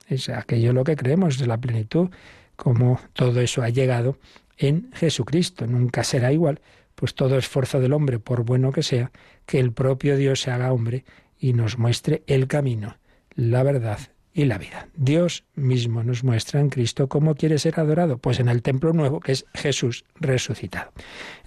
[0.06, 2.10] Es aquello lo que creemos de la plenitud,
[2.56, 4.18] como todo eso ha llegado
[4.56, 5.66] en Jesucristo.
[5.66, 6.60] Nunca será igual,
[6.94, 9.12] pues todo esfuerzo del hombre, por bueno que sea,
[9.46, 11.04] que el propio Dios se haga hombre
[11.38, 12.96] y nos muestre el camino,
[13.36, 14.00] la verdad
[14.38, 14.86] y la vida.
[14.94, 19.18] Dios mismo nos muestra en Cristo cómo quiere ser adorado, pues en el templo nuevo
[19.18, 20.92] que es Jesús resucitado.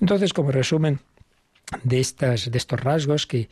[0.02, 1.00] Entonces, como resumen
[1.84, 3.48] de, estas, de estos rasgos que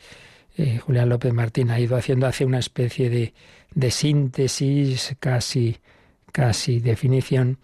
[0.58, 3.32] eh, Julián López Martín ha ido haciendo, hace una especie de,
[3.74, 5.78] de síntesis, casi,
[6.32, 7.56] casi definición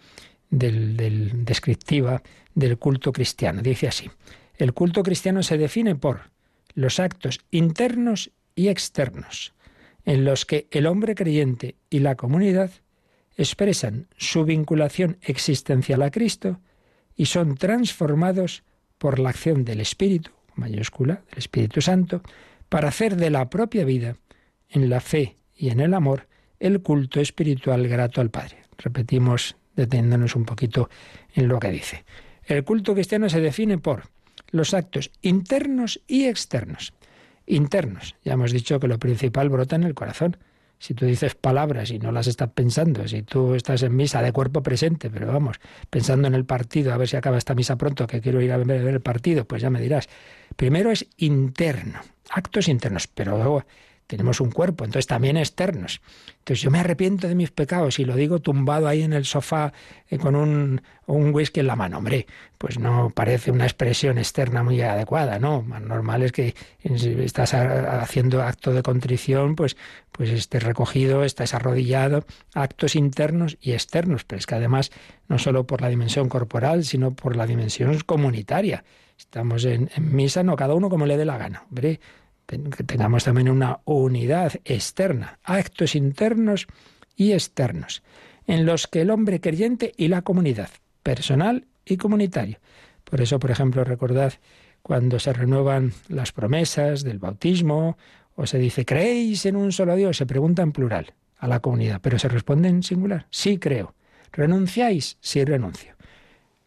[0.49, 2.23] del, del, descriptiva
[2.55, 3.61] del culto cristiano.
[3.61, 4.11] Dice así,
[4.57, 6.31] el culto cristiano se define por
[6.73, 9.53] los actos internos y externos
[10.07, 12.71] en los que el hombre creyente y la comunidad
[13.37, 16.61] expresan su vinculación existencial a Cristo
[17.17, 18.63] y son transformados
[18.99, 22.23] por la acción del Espíritu, mayúscula, del Espíritu Santo,
[22.69, 24.17] para hacer de la propia vida,
[24.71, 26.29] en la fe y en el amor,
[26.61, 28.63] el culto espiritual grato al Padre.
[28.79, 30.89] Repetimos, deteniéndonos un poquito
[31.35, 32.05] en lo que dice.
[32.45, 34.05] El culto cristiano se define por
[34.51, 36.93] los actos internos y externos
[37.47, 38.17] internos.
[38.25, 40.37] Ya hemos dicho que lo principal brota en el corazón.
[40.79, 44.33] Si tú dices palabras y no las estás pensando, si tú estás en misa de
[44.33, 48.07] cuerpo presente, pero vamos, pensando en el partido, a ver si acaba esta misa pronto,
[48.07, 50.07] que quiero ir a ver el partido, pues ya me dirás.
[50.55, 53.65] Primero es interno, actos internos, pero luego
[54.07, 56.01] tenemos un cuerpo, entonces también externos.
[56.39, 59.73] Entonces yo me arrepiento de mis pecados y lo digo tumbado ahí en el sofá
[60.09, 61.99] eh, con un, un whisky en la mano.
[61.99, 62.27] Hombre,
[62.57, 65.63] pues no parece una expresión externa muy adecuada, ¿no?
[65.63, 66.55] Más normal es que
[66.97, 69.77] si estás haciendo acto de contrición, pues,
[70.13, 74.93] pues estés recogido, estás arrodillado, actos internos y externos, pero es que además
[75.29, 78.85] no solo por la dimensión corporal, sino por la dimensión comunitaria.
[79.19, 81.65] Estamos en, en misa, no cada uno como le dé la gana.
[81.69, 81.99] Hombre,
[82.47, 86.67] que tengamos también una unidad externa, actos internos
[87.17, 88.03] y externos,
[88.47, 90.71] en los que el hombre creyente y la comunidad,
[91.03, 92.59] personal y comunitario.
[93.05, 94.35] Por eso, por ejemplo, recordad
[94.83, 97.97] cuando se renuevan las promesas del bautismo
[98.37, 100.17] o se dice, ¿creéis en un solo Dios?
[100.17, 103.95] Se pregunta en plural a la comunidad, pero se responde en singular, sí creo.
[104.33, 105.17] ¿Renunciáis?
[105.21, 105.95] Sí renuncio.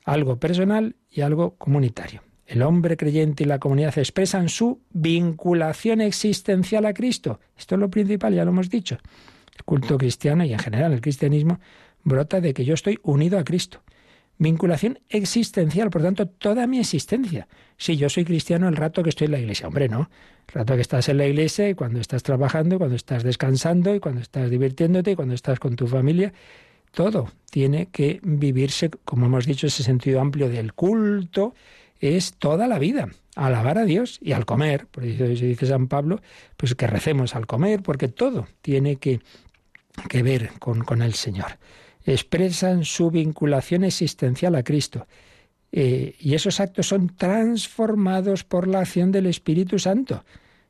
[0.03, 2.23] Algo personal y algo comunitario.
[2.49, 7.39] El hombre creyente y la comunidad expresan su vinculación existencial a Cristo.
[7.55, 8.97] Esto es lo principal, ya lo hemos dicho.
[9.55, 11.59] El culto cristiano y en general el cristianismo
[12.03, 13.83] brota de que yo estoy unido a Cristo.
[14.39, 17.47] Vinculación existencial, por tanto, toda mi existencia.
[17.77, 20.09] Si yo soy cristiano el rato que estoy en la iglesia, hombre, no.
[20.47, 23.99] El rato que estás en la iglesia y cuando estás trabajando, cuando estás descansando y
[23.99, 26.33] cuando estás divirtiéndote y cuando estás con tu familia,
[26.91, 31.53] todo tiene que vivirse, como hemos dicho, ese sentido amplio del culto,
[31.99, 33.09] es toda la vida.
[33.35, 36.21] Alabar a Dios y al comer, por eso dice San Pablo,
[36.57, 39.21] pues que recemos al comer, porque todo tiene que,
[40.09, 41.57] que ver con, con el Señor
[42.05, 45.07] expresan su vinculación existencial a Cristo.
[45.71, 50.23] Eh, y esos actos son transformados por la acción del Espíritu Santo.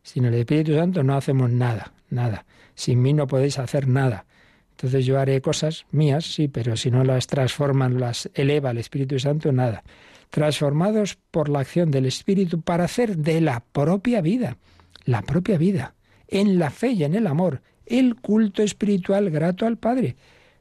[0.03, 2.45] Sin el Espíritu Santo no hacemos nada, nada.
[2.75, 4.25] Sin mí no podéis hacer nada.
[4.71, 9.19] Entonces yo haré cosas mías, sí, pero si no las transforman, las eleva el Espíritu
[9.19, 9.83] Santo, nada.
[10.29, 14.57] Transformados por la acción del Espíritu para hacer de la propia vida,
[15.05, 15.95] la propia vida,
[16.27, 20.15] en la fe y en el amor, el culto espiritual grato al Padre.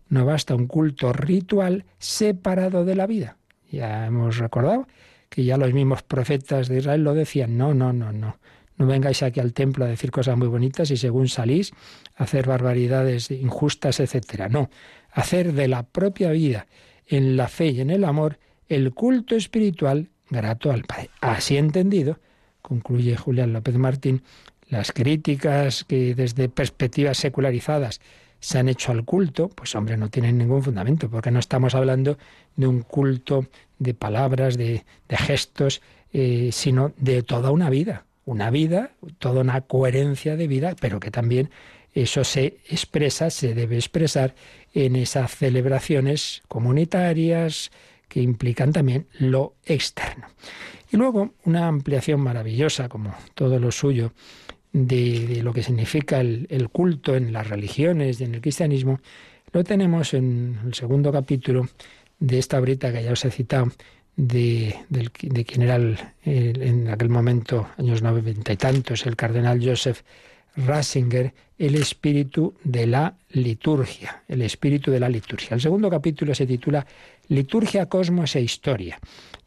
[0.08, 3.36] No basta un culto ritual separado de la vida.
[3.70, 4.88] Ya hemos recordado
[5.28, 7.58] que ya los mismos profetas de Israel lo decían.
[7.58, 8.38] No, no, no, no.
[8.78, 11.72] No vengáis aquí al templo a decir cosas muy bonitas y según salís
[12.14, 14.48] hacer barbaridades injustas, etcétera.
[14.48, 14.70] No,
[15.10, 16.66] hacer de la propia vida,
[17.06, 18.38] en la fe y en el amor,
[18.68, 21.10] el culto espiritual grato al Padre.
[21.20, 22.18] Así entendido,
[22.62, 24.22] concluye Julián López Martín,
[24.68, 28.00] las críticas que desde perspectivas secularizadas
[28.40, 32.18] se han hecho al culto, pues hombre, no tienen ningún fundamento, porque no estamos hablando
[32.56, 33.46] de un culto
[33.78, 35.80] de palabras, de, gestos,
[36.12, 41.10] eh, sino de toda una vida, una vida, toda una coherencia de vida, pero que
[41.10, 41.50] también
[41.94, 44.34] eso se expresa, se debe expresar
[44.74, 47.70] en esas celebraciones comunitarias
[48.08, 50.26] que implican también lo externo.
[50.90, 54.12] Y luego una ampliación maravillosa, como todo lo suyo,
[54.72, 59.00] de, lo que significa el, culto en las religiones en el cristianismo,
[59.52, 61.68] lo tenemos en el segundo capítulo
[62.18, 63.72] de esta brita que ya os he citado,
[64.16, 65.76] de, de, quien era
[66.24, 70.02] en aquel momento, años noventa y tantos, el cardenal Joseph
[70.56, 75.54] Ratzinger, el espíritu de la liturgia, el espíritu de la liturgia.
[75.54, 76.84] El segundo capítulo se titula
[77.28, 78.98] Liturgia, Cosmos e Historia.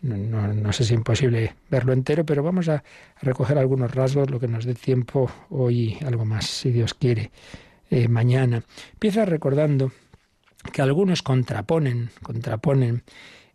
[0.01, 2.84] No, sé si es imposible verlo entero, pero vamos a
[3.21, 7.32] recoger algunos rasgos, lo que nos dé tiempo hoy, algo más, si Dios quiere,
[7.89, 8.63] eh, mañana.
[8.93, 9.91] Empieza recordando
[10.73, 13.03] que algunos contraponen, contraponen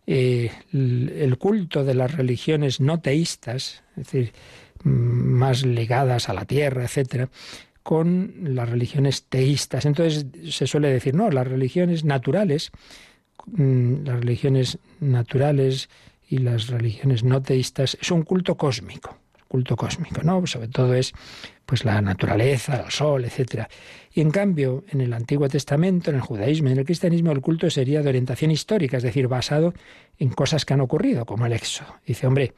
[0.05, 4.33] eh, el, culto de las religiones no teístas, es decir,
[4.83, 7.29] más ligadas a la tierra, etcétera,
[7.83, 9.85] con las religiones teístas.
[9.85, 12.71] Entonces se suele decir, no, las religiones naturales,
[13.55, 15.89] las religiones naturales
[16.27, 19.17] y las religiones no teístas es un culto cósmico,
[19.47, 20.45] culto cósmico, ¿no?
[20.45, 21.13] Sobre todo es
[21.65, 23.69] pues la naturaleza, el sol, etcétera.
[24.13, 27.41] Y en cambio, en el Antiguo Testamento, en el judaísmo y en el cristianismo, el
[27.41, 29.73] culto sería de orientación histórica, es decir, basado
[30.17, 31.95] en cosas que han ocurrido, como el éxodo.
[32.05, 32.53] Dice, hombre,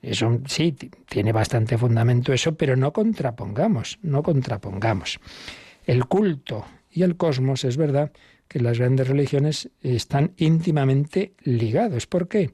[0.00, 0.76] eso sí,
[1.08, 5.18] tiene bastante fundamento eso, pero no contrapongamos, no contrapongamos.
[5.86, 8.12] El culto y el cosmos es verdad
[8.52, 12.06] que las grandes religiones están íntimamente ligados.
[12.06, 12.50] ¿Por qué?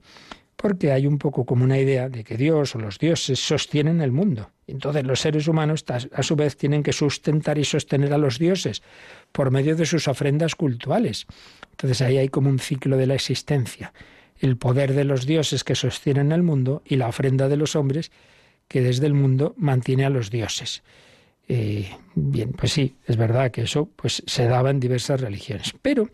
[0.56, 4.12] Porque hay un poco como una idea de que Dios o los dioses sostienen el
[4.12, 4.50] mundo.
[4.66, 8.82] Entonces los seres humanos a su vez tienen que sustentar y sostener a los dioses
[9.32, 11.26] por medio de sus ofrendas cultuales.
[11.70, 13.92] Entonces ahí hay como un ciclo de la existencia
[14.40, 18.10] el poder de los dioses que sostienen el mundo y la ofrenda de los hombres
[18.68, 20.82] que desde el mundo mantiene a los dioses.
[21.48, 25.74] Bien, pues sí, es verdad que eso pues, se daba en diversas religiones.
[25.80, 26.10] Pero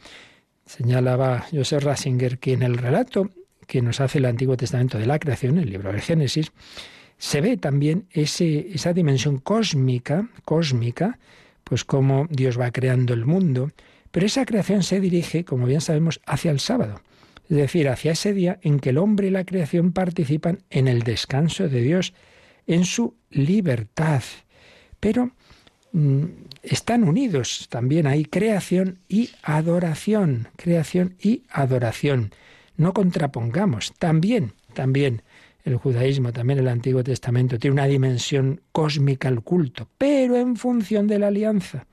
[0.64, 3.30] señalaba Joseph Ratzinger que en el relato
[3.66, 6.52] que nos hace el Antiguo Testamento de la creación, el libro del Génesis,
[7.18, 11.18] se ve también ese, esa dimensión cósmica, cósmica,
[11.64, 13.72] pues cómo Dios va creando el mundo,
[14.10, 17.00] pero esa creación se dirige, como bien sabemos, hacia el sábado
[17.48, 21.02] es decir, hacia ese día en que el hombre y la creación participan en el
[21.02, 22.14] descanso de Dios,
[22.66, 24.22] en su libertad.
[25.04, 25.32] Pero
[25.92, 26.24] mm,
[26.62, 32.32] están unidos también ahí creación y adoración, creación y adoración.
[32.78, 35.20] No contrapongamos, también, también
[35.62, 41.06] el judaísmo, también el Antiguo Testamento tiene una dimensión cósmica al culto, pero en función
[41.06, 41.84] de la alianza.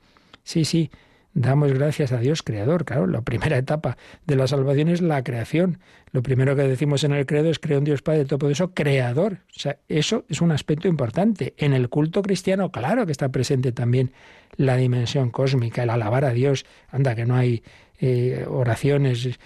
[0.42, 0.90] Sí, sí,
[1.34, 2.84] damos gracias a Dios creador.
[2.84, 5.78] Claro, la primera etapa de la salvación es la creación.
[6.10, 9.38] Lo primero que decimos en el credo es creo en Dios Padre Todopoderoso, creador.
[9.56, 11.54] O sea, eso es un aspecto importante.
[11.56, 14.12] En el culto cristiano, claro que está presente también
[14.56, 16.66] la dimensión cósmica, el alabar a Dios.
[16.90, 17.62] Anda, que no hay
[18.04, 19.38] eh, oraciones,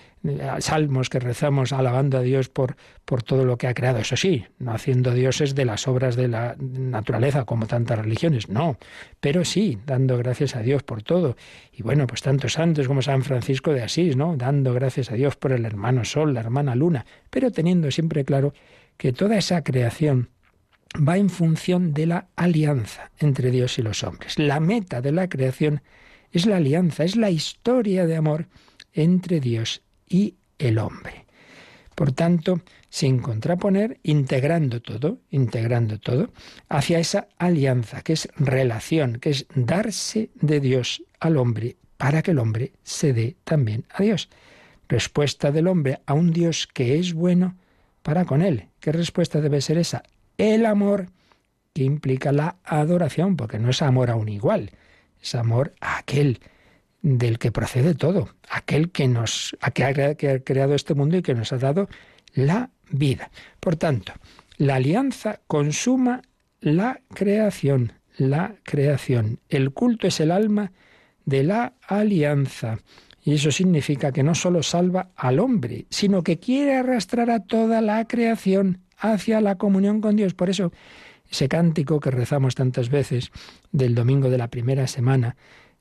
[0.61, 3.99] salmos que rezamos alabando a Dios por, por todo lo que ha creado.
[3.99, 8.79] Eso sí, no haciendo dioses de las obras de la naturaleza como tantas religiones, no,
[9.21, 11.37] pero sí dando gracias a Dios por todo.
[11.71, 14.39] Y bueno, pues tantos santos como San Francisco de Asís, ¿no?
[14.39, 18.55] Dando gracias a Dios por el hermano Sol, la hermana Luna, pero teniendo siempre claro
[18.97, 20.31] que toda esa creación
[20.97, 24.39] va en función de la alianza entre Dios y los hombres.
[24.39, 26.06] La meta de la creación es
[26.45, 28.49] la alianza, es la historia de amor
[28.93, 31.25] entre Dios y el hombre.
[31.95, 32.61] Por tanto,
[32.91, 36.31] sin contraponer, integrando todo, integrando todo,
[36.69, 42.33] hacia esa alianza, que es relación, que es darse de Dios al hombre para que
[42.33, 44.29] el hombre se dé también a Dios.
[44.89, 47.57] Respuesta del hombre a un Dios que es bueno
[48.03, 48.69] para con él.
[48.81, 50.03] ¿Qué respuesta debe ser esa?
[50.37, 51.07] El amor
[51.73, 54.71] que implica la adoración, porque no es amor a un igual,
[55.27, 56.41] es amor a aquel
[57.03, 61.53] del que procede todo, aquel que nos que ha creado este mundo y que nos
[61.53, 61.89] ha dado
[62.35, 63.31] la vida.
[63.61, 64.13] Por tanto,
[64.57, 66.23] la alianza consuma
[66.61, 69.41] la creación, la creación.
[69.49, 70.73] El culto es el alma
[71.25, 72.79] de la alianza.
[73.23, 77.81] Y eso significa que no solo salva al hombre, sino que quiere arrastrar a toda
[77.81, 80.35] la creación hacia la comunión con Dios.
[80.35, 80.73] Por eso,
[81.31, 83.31] ese cántico que rezamos tantas veces
[83.73, 85.37] del domingo de la primera semana,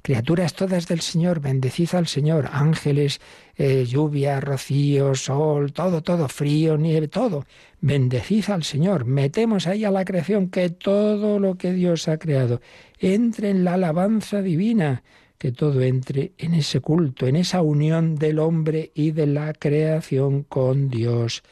[0.06, 3.20] criaturas todas del Señor, bendecid al Señor, ángeles,
[3.56, 7.46] eh, lluvia, rocío, sol, todo, todo, frío, nieve, todo,
[7.82, 12.62] bendecid al Señor, metemos ahí a la creación que todo lo que Dios ha creado
[13.00, 15.02] entre en la alabanza divina,
[15.40, 20.44] que todo entre en ese culto, en esa unión del hombre y de la creación
[20.44, 21.44] con Dios.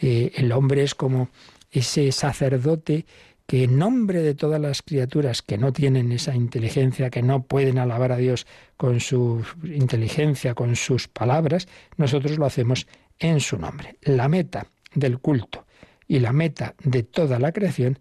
[0.00, 1.28] Eh, el hombre es como
[1.74, 3.04] ese sacerdote
[3.46, 7.78] que en nombre de todas las criaturas que no tienen esa inteligencia, que no pueden
[7.78, 8.46] alabar a Dios
[8.76, 12.86] con su inteligencia, con sus palabras, nosotros lo hacemos
[13.18, 13.98] en su nombre.
[14.02, 15.66] La meta del culto
[16.06, 17.98] y la meta de toda la creación,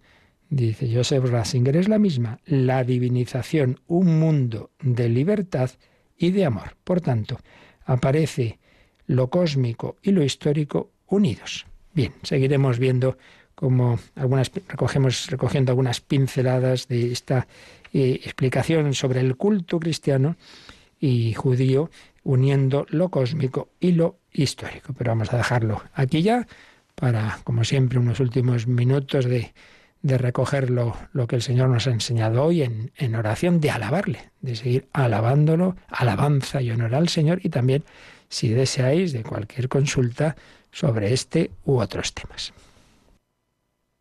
[0.49, 5.71] dice Joseph Ratzinger, es la misma, la divinización, un mundo de libertad
[6.15, 6.78] y de amor.
[6.84, 7.39] Por tanto,
[7.86, 8.59] aparece
[9.07, 11.65] lo cósmico y lo histórico unidos.
[11.93, 13.17] Bien, seguiremos viendo
[13.56, 17.47] cómo algunas recogemos recogiendo algunas pinceladas de esta
[17.93, 20.36] eh, explicación sobre el culto cristiano
[20.99, 21.89] y judío
[22.24, 24.93] uniendo lo cósmico y lo histórico.
[24.97, 26.47] Pero vamos a dejarlo aquí ya
[26.95, 29.54] para, como siempre, unos últimos minutos de,
[30.01, 33.72] de recoger lo, lo, que el Señor nos ha enseñado hoy en, en oración, de
[33.72, 37.84] alabarle, de seguir alabándolo, alabanza y honor al Señor y también,
[38.30, 40.36] si deseáis, de cualquier consulta,
[40.72, 42.54] sobre este u otros temas.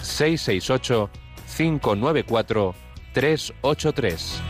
[0.00, 1.08] 668
[1.46, 2.74] 594
[3.14, 4.47] 383.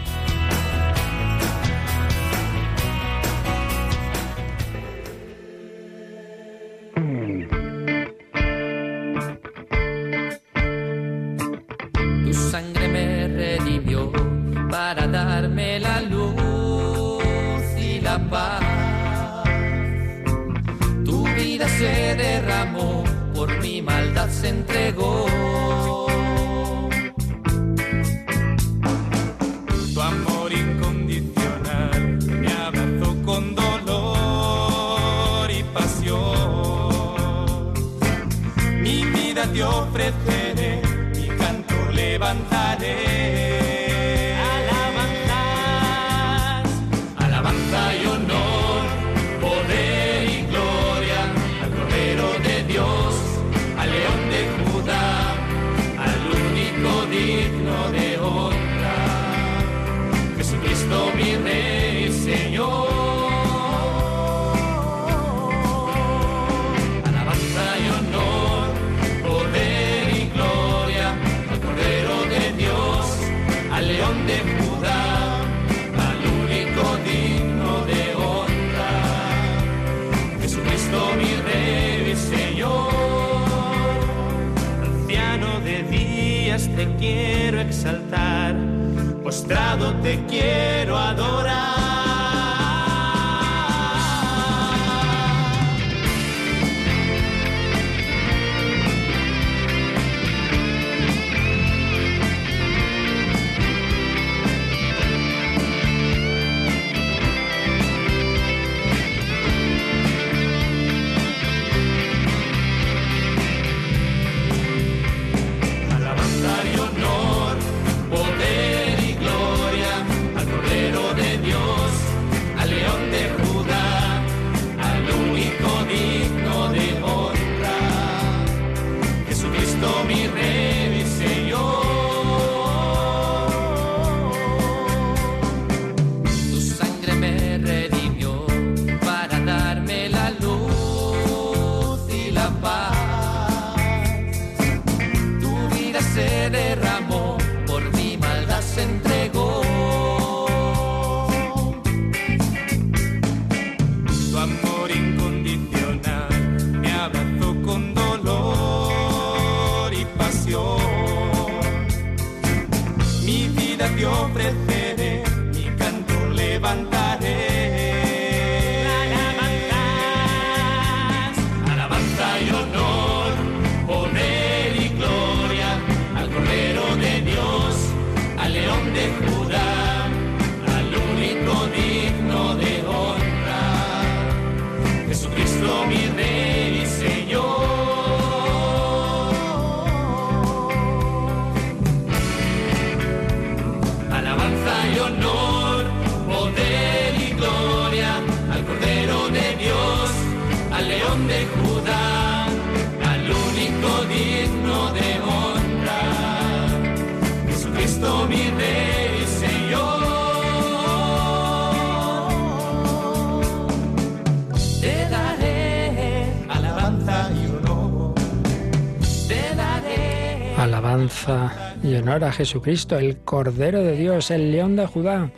[220.59, 225.31] Alabanza y honor a Jesucristo, el Cordero de Dios, el León de Judá.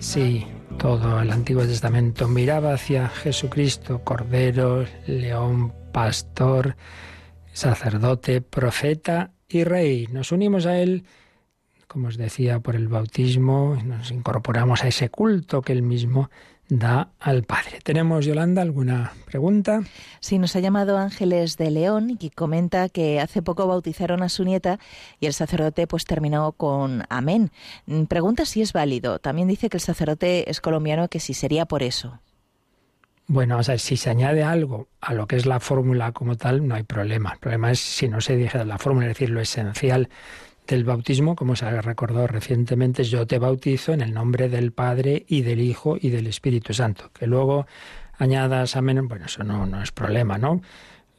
[0.00, 0.44] Sí,
[0.76, 6.76] todo el Antiguo Testamento miraba hacia Jesucristo, Cordero, León, Pastor,
[7.52, 10.08] sacerdote, profeta y rey.
[10.10, 11.04] Nos unimos a Él,
[11.86, 16.28] como os decía, por el bautismo, nos incorporamos a ese culto que Él mismo
[16.68, 17.78] da al Padre.
[17.82, 19.82] ¿Tenemos, Yolanda, alguna pregunta?
[20.20, 24.44] Sí, nos ha llamado Ángeles de León y comenta que hace poco bautizaron a su
[24.44, 24.78] nieta
[25.20, 27.50] y el sacerdote pues terminó con amén.
[27.86, 29.18] Mm, Pregunta si es válido.
[29.18, 32.20] También dice que el sacerdote es colombiano, que si sería por eso.
[33.28, 36.66] Bueno, o sea, si se añade algo a lo que es la fórmula como tal,
[36.66, 37.32] no hay problema.
[37.32, 40.08] El problema es si no se dijera la fórmula, es decir, lo esencial
[40.74, 45.24] del bautismo, como se ha recordado recientemente, yo te bautizo en el nombre del Padre
[45.28, 47.10] y del Hijo y del Espíritu Santo.
[47.12, 47.66] Que luego
[48.18, 50.62] añadas amén, bueno, eso no, no es problema, ¿no?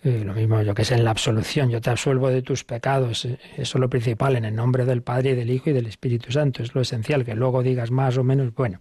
[0.04, 3.26] Eh, lo mismo, yo que sé, en la absolución, yo te absuelvo de tus pecados,
[3.26, 5.88] eh, eso es lo principal, en el nombre del Padre y del Hijo y del
[5.88, 8.80] Espíritu Santo, es lo esencial, que luego digas más o menos, bueno,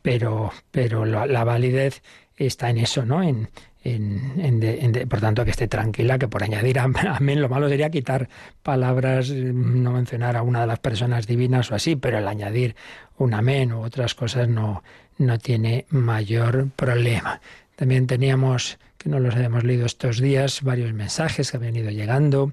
[0.00, 2.02] pero, pero la validez
[2.36, 3.22] está en eso, ¿no?
[3.22, 3.48] En,
[3.82, 7.68] en, en en por tanto, que esté tranquila, que por añadir am- amén, lo malo
[7.68, 8.28] sería quitar
[8.62, 12.76] palabras, eh, no mencionar a una de las personas divinas o así, pero el añadir
[13.18, 14.82] un amén u otras cosas no,
[15.18, 17.40] no tiene mayor problema.
[17.76, 22.52] También teníamos, que no los habíamos leído estos días, varios mensajes que habían ido llegando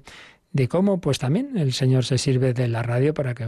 [0.52, 3.46] de cómo pues también el Señor se sirve de la radio para que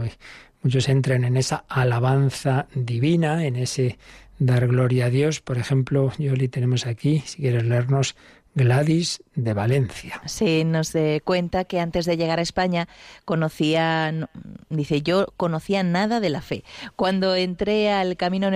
[0.63, 3.99] muchos entren en esa alabanza divina, en ese
[4.39, 5.41] dar gloria a Dios.
[5.41, 8.15] Por ejemplo, Yoli, tenemos aquí, si quieres leernos,
[8.55, 10.21] Gladys de Valencia.
[10.25, 12.87] Sí, nos eh, cuenta que antes de llegar a España
[13.25, 14.29] conocía, no-
[14.69, 16.63] dice, yo conocía nada de la fe.
[16.95, 18.49] Cuando entré al camino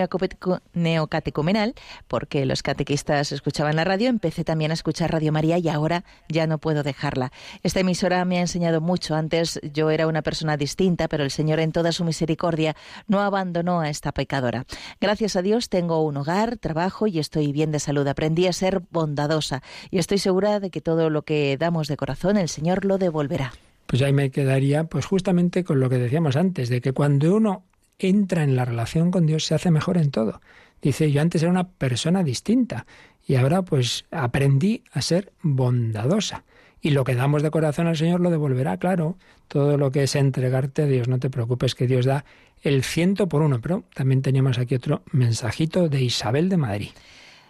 [0.73, 1.75] neocatecumenal,
[2.07, 6.47] porque los catequistas escuchaban la radio, empecé también a escuchar Radio María y ahora ya
[6.47, 7.31] no puedo dejarla.
[7.63, 9.15] Esta emisora me ha enseñado mucho.
[9.15, 12.75] Antes yo era una persona distinta, pero el Señor en toda su misericordia
[13.07, 14.65] no abandonó a esta pecadora.
[15.01, 18.07] Gracias a Dios tengo un hogar, trabajo y estoy bien de salud.
[18.07, 19.61] Aprendí a ser bondadosa
[19.91, 23.53] y estoy segura de que todo lo que damos de corazón el Señor lo devolverá.
[23.85, 27.63] Pues ahí me quedaría, pues justamente con lo que decíamos antes, de que cuando uno
[27.97, 30.41] entra en la relación con Dios se hace mejor en todo.
[30.81, 32.85] Dice, yo antes era una persona distinta
[33.27, 36.45] y ahora pues aprendí a ser bondadosa.
[36.81, 39.17] Y lo que damos de corazón al Señor lo devolverá, claro.
[39.49, 42.23] Todo lo que es entregarte a Dios, no te preocupes que Dios da
[42.61, 43.59] el ciento por uno.
[43.59, 46.89] Pero también teníamos aquí otro mensajito de Isabel de Madrid.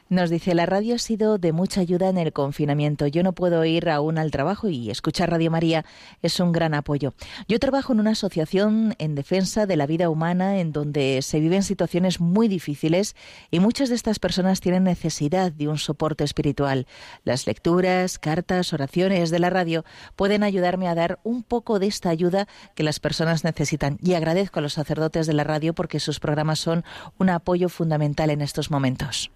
[0.10, 3.05] Nos dice, la radio ha sido de mucha ayuda en el confinamiento.
[3.05, 5.86] Yo no puedo ir aún al trabajo y escuchar Radio María
[6.24, 7.14] es un gran apoyo.
[7.47, 11.62] Yo trabajo en una asociación en defensa de la vida humana en donde se viven
[11.62, 13.16] situaciones muy difíciles
[13.51, 16.88] y muchas de estas personas tienen necesidad de un soporte espiritual.
[17.24, 19.86] Las lecturas, cartas, oraciones de la radio
[20.16, 23.99] pueden ayudarme a dar un poco de esta ayuda que las personas necesitan.
[24.01, 26.84] Y agradezco a los sacerdotes de la radio porque sus programas son
[27.20, 29.30] un apoyo fundamental en estos momentos.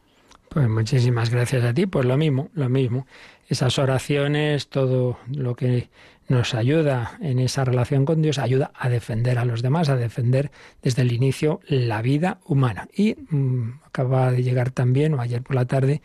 [0.53, 3.07] Pues muchísimas gracias a ti, pues lo mismo, lo mismo.
[3.47, 5.89] Esas oraciones, todo lo que
[6.27, 10.51] nos ayuda en esa relación con Dios, ayuda a defender a los demás, a defender
[10.83, 12.87] desde el inicio la vida humana.
[12.95, 16.03] Y mm, acaba de llegar también, o ayer por la tarde,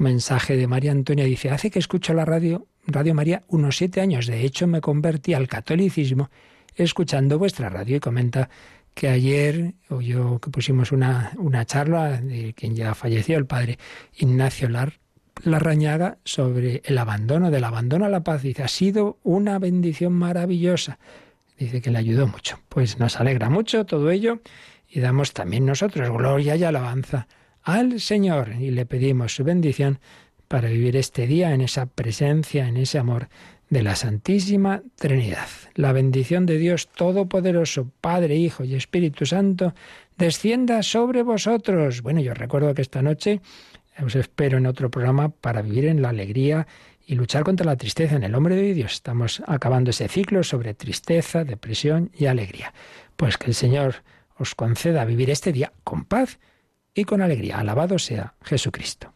[0.00, 4.00] un mensaje de María Antonia, dice, hace que escucho la radio, Radio María unos siete
[4.00, 4.26] años.
[4.26, 6.28] De hecho, me convertí al catolicismo
[6.74, 8.50] escuchando vuestra radio y comenta
[8.96, 13.78] que ayer oyó que pusimos una, una charla de quien ya falleció, el padre
[14.16, 14.94] Ignacio Lar,
[15.44, 18.40] Larrañaga, sobre el abandono, del abandono a la paz.
[18.40, 20.98] Dice, ha sido una bendición maravillosa.
[21.58, 22.58] Dice que le ayudó mucho.
[22.70, 24.40] Pues nos alegra mucho todo ello
[24.88, 27.28] y damos también nosotros gloria y alabanza
[27.62, 29.98] al Señor y le pedimos su bendición
[30.48, 33.28] para vivir este día en esa presencia, en ese amor
[33.68, 35.48] de la Santísima Trinidad.
[35.74, 39.74] La bendición de Dios Todopoderoso, Padre, Hijo y Espíritu Santo,
[40.16, 42.02] descienda sobre vosotros.
[42.02, 43.40] Bueno, yo recuerdo que esta noche
[44.02, 46.66] os espero en otro programa para vivir en la alegría
[47.06, 48.92] y luchar contra la tristeza en el nombre de Dios.
[48.94, 52.72] Estamos acabando ese ciclo sobre tristeza, depresión y alegría.
[53.16, 54.02] Pues que el Señor
[54.38, 56.38] os conceda vivir este día con paz
[56.94, 57.58] y con alegría.
[57.58, 59.15] Alabado sea Jesucristo.